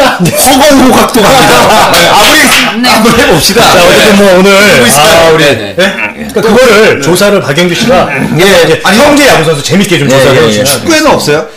허공호 0.00 0.92
각도 0.92 1.22
갑니다. 1.22 1.90
네, 1.92 2.08
아무리 2.08 2.88
한번 2.88 3.18
해봅시다. 3.18 3.62
자, 3.62 3.84
어쨌든 3.84 4.16
뭐 4.16 4.38
오늘? 4.38 4.52
아, 4.52 5.30
우리 5.30 5.44
네네. 5.44 5.76
예? 5.78 6.28
그러니까 6.32 6.40
그거를 6.40 7.00
조사를 7.02 7.40
박영규 7.40 7.74
씨가 7.74 8.08
예, 8.38 8.80
형제 8.84 9.26
야구 9.28 9.44
선수 9.44 9.62
재밌게 9.62 9.98
좀 9.98 10.08
조사를 10.08 10.36
예, 10.36 10.40
예, 10.40 10.42
해주시면 10.44 10.66
축구에는 10.66 11.06
없어요? 11.10 11.48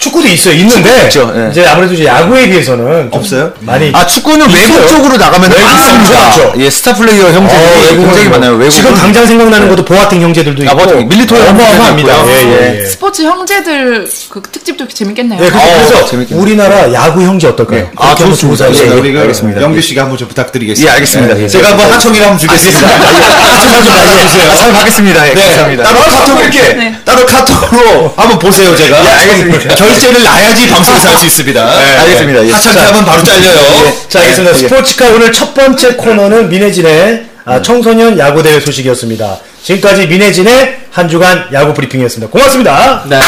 축구도 0.00 0.28
있어요. 0.28 0.54
있는데 0.54 1.04
있죠, 1.04 1.32
예. 1.36 1.50
이제 1.50 1.66
아무래도 1.66 1.94
이제 1.94 2.04
야구에 2.06 2.48
비해서는 2.48 3.10
좀 3.10 3.20
없어요? 3.20 3.52
많이 3.60 3.90
아 3.94 4.06
축구는 4.06 4.46
외국 4.48 4.70
있어요. 4.76 4.86
쪽으로 4.86 5.16
나가면 5.16 5.50
외국 5.50 5.64
많습니다. 5.64 6.52
예, 6.58 6.70
스타 6.70 6.94
플레이어 6.94 7.26
어, 7.26 7.32
형제들이 7.32 7.84
외국은 7.88 8.04
굉장히 8.06 8.28
뭐 8.28 8.38
많아요. 8.38 8.56
외국 8.56 8.70
지금 8.70 8.94
당장 8.94 9.26
생각나는 9.26 9.68
것도 9.68 9.84
보아텡 9.84 10.20
형제들도 10.22 10.62
있고 10.64 10.76
보아텡, 10.76 11.08
밀리토 11.08 11.40
어마어마합니다. 11.40 12.12
형제도 12.18 12.30
예, 12.38 12.42
있고요. 12.42 12.56
예, 12.60 12.80
예. 12.80 12.86
스포츠 12.86 13.22
형제들 13.22 14.08
그 14.30 14.42
특집도 14.52 14.86
재밌겠네요. 14.86 15.44
예, 15.44 15.48
그래서, 15.50 15.66
어, 15.66 15.74
그래서 15.88 16.06
재밌겠네요. 16.06 16.42
우리나라 16.42 16.92
야구 16.92 17.22
형제 17.22 17.48
어떨까요? 17.48 17.88
아, 17.96 18.14
그렇게 18.14 18.22
한번 18.22 18.30
좋습니다. 18.30 18.66
조사를 18.66 18.74
예, 18.76 18.84
해서 18.84 18.94
예. 18.96 19.00
우리가 19.00 19.20
알겠습니다. 19.22 19.62
영규 19.62 19.80
씨가 19.80 20.02
한번 20.02 20.16
좀 20.18 20.28
부탁드리겠습니다. 20.28 20.90
예, 20.90 20.94
알겠습니다. 20.94 21.40
예. 21.42 21.48
제가 21.48 21.70
한번 21.70 21.90
하청이를 21.92 22.24
한번 22.24 22.38
주겠습니다. 22.38 22.86
아, 22.88 23.82
좀 23.84 23.92
알려주세요. 23.94 24.54
잘 24.54 24.72
받겠습니다. 24.72 25.28
예, 25.28 25.34
네, 25.34 25.42
감사합니다. 25.42 25.82
따로 25.84 25.98
카톡 26.00 26.40
이렇게 26.40 26.74
네. 26.74 26.94
따로 27.04 27.26
카톡으로 27.26 28.14
한번 28.16 28.38
보세요 28.38 28.76
제가. 28.76 28.96
예, 29.04 29.08
알겠습니다. 29.08 29.87
결제를 29.88 30.22
놔야지 30.22 30.68
방송에서 30.68 31.08
할 31.08 31.18
수 31.18 31.26
있습니다. 31.26 31.64
네, 31.64 31.96
알겠습니다. 31.98 32.46
예. 32.46 32.52
하청기 32.52 32.78
하면 32.78 33.04
바로 33.04 33.22
잘려요. 33.24 33.92
자, 34.08 34.20
알겠습니다. 34.20 34.54
예. 34.56 34.68
스포츠카 34.68 35.06
오늘 35.10 35.32
첫 35.32 35.54
번째 35.54 35.94
코너는 35.96 36.48
민혜진의 36.48 37.26
아, 37.44 37.62
청소년 37.62 38.18
야구대회 38.18 38.60
소식이었습니다. 38.60 39.38
지금까지 39.62 40.06
민혜진의 40.06 40.78
한 40.90 41.08
주간 41.08 41.46
야구 41.52 41.72
브리핑이었습니다. 41.74 42.30
고맙습니다. 42.30 43.04
네. 43.08 43.18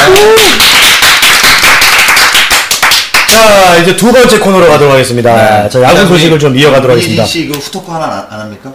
자, 3.28 3.76
이제 3.76 3.96
두 3.96 4.12
번째 4.12 4.38
코너로 4.38 4.66
가도록 4.68 4.92
하겠습니다. 4.92 5.68
자, 5.68 5.82
야구 5.82 6.06
소식을 6.06 6.38
좀 6.38 6.56
이어가도록 6.56 6.90
하겠습니다. 6.96 7.22
민진 7.22 7.42
씨 7.42 7.46
이거 7.48 7.58
후토크 7.58 7.90
하나 7.90 8.04
안, 8.06 8.26
안 8.30 8.40
합니까? 8.40 8.72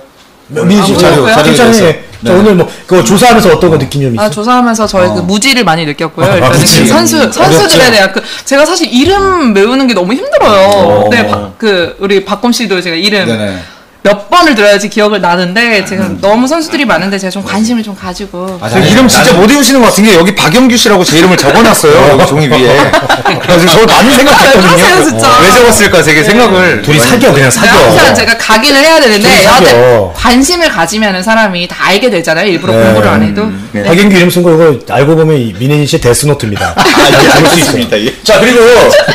민혜진 0.47 0.95
아, 0.95 0.99
자료? 0.99 1.25
자료 1.27 1.55
자료 1.55 1.73
자 1.73 1.93
네. 2.33 2.39
오늘 2.39 2.55
뭐, 2.55 2.69
그거 2.87 3.03
조사하면서 3.03 3.49
어떤 3.55 3.69
거 3.69 3.77
느낀 3.77 4.01
점 4.01 4.13
있어요? 4.13 4.25
아, 4.25 4.29
조사하면서 4.29 4.87
저희 4.87 5.07
그 5.09 5.19
무지를 5.21 5.63
많이 5.63 5.85
느꼈고요. 5.85 6.25
일단은 6.35 6.59
무지. 6.59 6.81
그 6.81 6.87
선수, 6.87 7.31
선수들에 7.31 7.91
대한 7.91 8.11
그, 8.11 8.21
제가 8.45 8.65
사실 8.65 8.91
이름 8.93 9.53
외우는 9.55 9.87
게 9.87 9.93
너무 9.93 10.13
힘들어요. 10.13 11.09
네, 11.11 11.27
바- 11.27 11.49
그, 11.57 11.95
우리 11.99 12.23
박곰 12.25 12.51
씨도 12.51 12.81
제가 12.81 12.95
이름 12.95 13.27
네네. 13.27 13.59
몇 14.05 14.29
번을 14.29 14.53
들어야지 14.53 14.87
기억을 14.87 15.19
나는데, 15.19 15.83
지금 15.83 16.19
너무 16.21 16.47
선수들이 16.47 16.85
많은데 16.85 17.17
제가 17.17 17.31
좀 17.31 17.43
관심을 17.43 17.81
좀 17.81 17.95
가지고. 17.95 18.59
아, 18.61 18.69
저 18.69 18.77
이름 18.79 19.07
진짜 19.07 19.33
못 19.33 19.49
외우시는 19.49 19.81
것 19.81 19.87
같은 19.87 20.03
게 20.03 20.13
여기 20.13 20.35
박영규 20.35 20.77
씨라고 20.77 21.03
제 21.03 21.17
이름을 21.17 21.35
적어놨어요. 21.35 22.09
여기 22.11 22.27
종이 22.27 22.47
위에. 22.47 22.77
그래서 23.41 23.65
저 23.65 23.83
많이 23.87 24.09
그러세요, 24.15 24.17
생각했거든요. 24.17 25.03
진짜? 25.09 25.39
왜 25.41 25.51
적었을까 25.51 26.03
되게 26.03 26.23
생각을. 26.23 26.83
둘이 26.83 26.99
사겨, 26.99 27.33
그냥 27.33 27.49
사겨. 27.49 27.75
항상 27.79 28.13
제가 28.13 28.37
각인을 28.37 28.79
해야 28.79 28.99
되는데, 28.99 29.27
사겨. 29.27 29.43
여하튼 29.43 30.13
관심을 30.13 30.69
가지면 30.69 31.23
사람이 31.23 31.67
다 31.67 31.75
알게 31.87 32.11
되잖아요. 32.11 32.47
일부러 32.47 32.73
네. 32.73 32.83
공부를 32.85 33.09
안 33.09 33.23
해도. 33.23 33.51
네. 33.71 33.81
박영규 33.85 34.15
이름 34.15 34.29
쓴 34.29 34.43
거 34.43 34.53
이거 34.53 34.93
알고 34.93 35.15
보면 35.15 35.35
이 35.35 35.51
민혜진 35.57 35.87
씨 35.87 35.99
데스노트입니다. 35.99 36.75
예, 36.77 37.31
알수. 37.31 37.57
있어요. 37.79 37.87
예. 38.05 38.14
자 38.25 38.39
그리고 38.39 38.59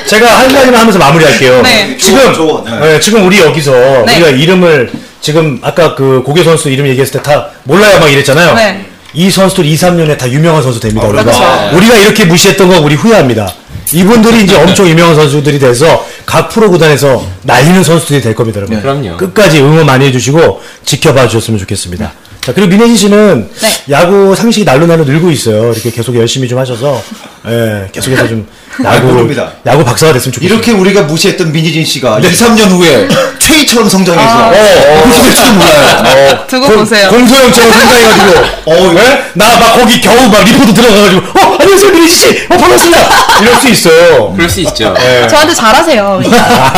제가 0.06 0.26
한 0.38 0.52
가지만 0.54 0.80
하면서 0.80 0.98
마무리할게요. 0.98 1.62
네. 1.62 1.96
지금 1.98 2.32
좋아, 2.32 2.62
좋아. 2.64 2.80
네, 2.80 3.00
지금 3.00 3.26
우리 3.26 3.40
여기서 3.40 3.72
네. 3.72 4.14
우리가 4.14 4.28
이름을 4.30 4.90
지금 5.20 5.58
아까 5.62 5.94
그 5.96 6.22
고교 6.24 6.44
선수 6.44 6.70
이름 6.70 6.86
얘기했을 6.86 7.20
때 7.20 7.20
다 7.22 7.48
몰라요 7.64 7.98
막 8.00 8.08
이랬잖아요. 8.10 8.54
네. 8.54 8.86
이 9.12 9.28
선수들 9.28 9.64
2, 9.66 9.74
3년에 9.74 10.16
다 10.16 10.30
유명한 10.30 10.62
선수 10.62 10.78
됩니다. 10.78 11.06
우리가 11.08 11.24
그렇죠. 11.24 11.76
우리가 11.76 11.96
이렇게 11.96 12.24
무시했던 12.24 12.68
거 12.68 12.80
우리 12.80 12.94
후회합니다. 12.94 13.52
이분들이 13.92 14.44
이제 14.44 14.54
엄청 14.54 14.88
유명한 14.88 15.16
선수들이 15.16 15.58
돼서 15.58 16.06
각 16.24 16.48
프로 16.48 16.70
구단에서 16.70 17.26
날리는 17.42 17.82
선수들이 17.82 18.20
될 18.22 18.34
겁니다, 18.36 18.58
여러분. 18.58 18.80
그럼요. 18.80 19.16
끝까지 19.16 19.60
응원 19.60 19.84
많이 19.86 20.06
해주시고 20.06 20.62
지켜봐 20.84 21.26
주셨으면 21.26 21.58
좋겠습니다. 21.58 22.12
자 22.40 22.54
그리고 22.54 22.68
민혜진 22.70 22.96
씨는 22.96 23.50
네. 23.60 23.68
야구 23.90 24.34
상식이 24.34 24.64
날로 24.64 24.86
날로 24.86 25.04
늘고 25.04 25.30
있어요. 25.32 25.72
이렇게 25.72 25.90
계속 25.90 26.16
열심히 26.16 26.48
좀 26.48 26.58
하셔서 26.58 27.02
예, 27.48 27.88
계속해서 27.92 28.28
좀 28.28 28.46
야구 28.84 29.08
모릅니다. 29.08 29.50
야구 29.66 29.84
박사가 29.84 30.12
됐으면 30.12 30.32
좋겠어요. 30.32 30.54
이렇게 30.54 30.72
우리가 30.72 31.02
무시했던 31.02 31.52
민희진 31.52 31.84
씨가 31.84 32.18
2, 32.20 32.22
3년 32.22 32.70
후에 32.70 33.08
최희처럼 33.40 33.88
성장해서 33.88 34.30
아. 34.30 34.46
어, 34.48 35.02
그렇게 35.02 35.22
될지도 35.22 35.52
몰라요. 35.52 36.44
두고 36.46 36.68
보세요. 36.68 37.08
공소영처럼 37.10 37.72
성장해가지고 37.72 38.44
어, 38.66 38.88
왜? 38.94 39.24
나막 39.34 39.76
거기 39.80 40.00
겨우 40.00 40.28
막 40.28 40.44
리포트 40.44 40.72
들어가가지고 40.74 41.20
어 41.40 41.56
안녕하세요 41.60 41.90
민혜진 41.92 42.16
씨, 42.16 42.46
어 42.48 42.56
반갑습니다. 42.56 43.08
이럴 43.42 43.54
수 43.56 43.68
있어요. 43.68 44.32
그럴 44.34 44.48
수 44.48 44.60
있죠. 44.60 44.94
예. 45.00 45.26
저한테 45.28 45.54
잘하세요. 45.54 46.22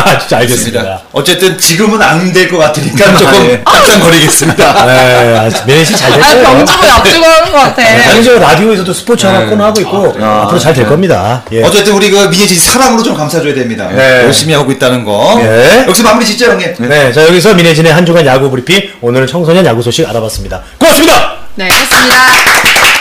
아, 0.05 0.18
진짜 0.18 0.38
알겠습니다. 0.38 1.00
어쨌든 1.12 1.59
지금은 1.59 2.00
안 2.00 2.33
될 2.33 2.48
것 2.48 2.57
같으니까 2.59 3.16
조금 3.16 3.35
예. 3.50 3.61
깜짝거리겠습니다. 3.64 4.87
네, 4.87 5.38
아, 5.38 5.64
민혜진 5.66 5.96
씨잘될 5.96 6.22
아. 6.22 6.42
병주고 6.50 6.87
약주고 6.87 7.24
하는 7.26 7.52
것 7.52 7.59
같아. 7.59 7.83
아니 7.83 8.24
저 8.24 8.38
라디오에서도 8.38 8.92
스포츠 8.92 9.26
하나 9.26 9.44
코너 9.46 9.64
하고 9.64 9.81
있고 9.81 10.16
앞으로 10.20 10.59
잘 10.59 10.72
될 10.72 10.87
겁니다. 10.88 11.42
예. 11.52 11.62
어쨌든 11.62 11.82
우리 11.90 12.11
그씨 12.11 12.57
사랑으로 12.57 13.03
좀 13.03 13.14
감싸줘야 13.14 13.55
됩니다. 13.55 13.88
네. 13.88 14.25
열심히 14.25 14.55
하고 14.55 14.71
있다는 14.71 15.05
거. 15.05 15.35
네. 15.42 15.85
여기서 15.87 16.03
마무리 16.05 16.25
짓죠, 16.25 16.47
형님. 16.47 16.75
네, 16.79 17.12
자 17.12 17.27
여기서 17.27 17.55
민혜진의 17.55 17.92
한 17.92 18.07
주간 18.07 18.25
야구 18.27 18.51
브리핑 18.51 18.90
오늘은 19.01 19.27
청소년 19.27 19.64
야구 19.66 19.83
소식 19.83 20.09
알아봤습니다. 20.09 20.62
고맙습니다. 20.79 21.33
네, 21.57 21.64
알겠습니다. 21.64 22.91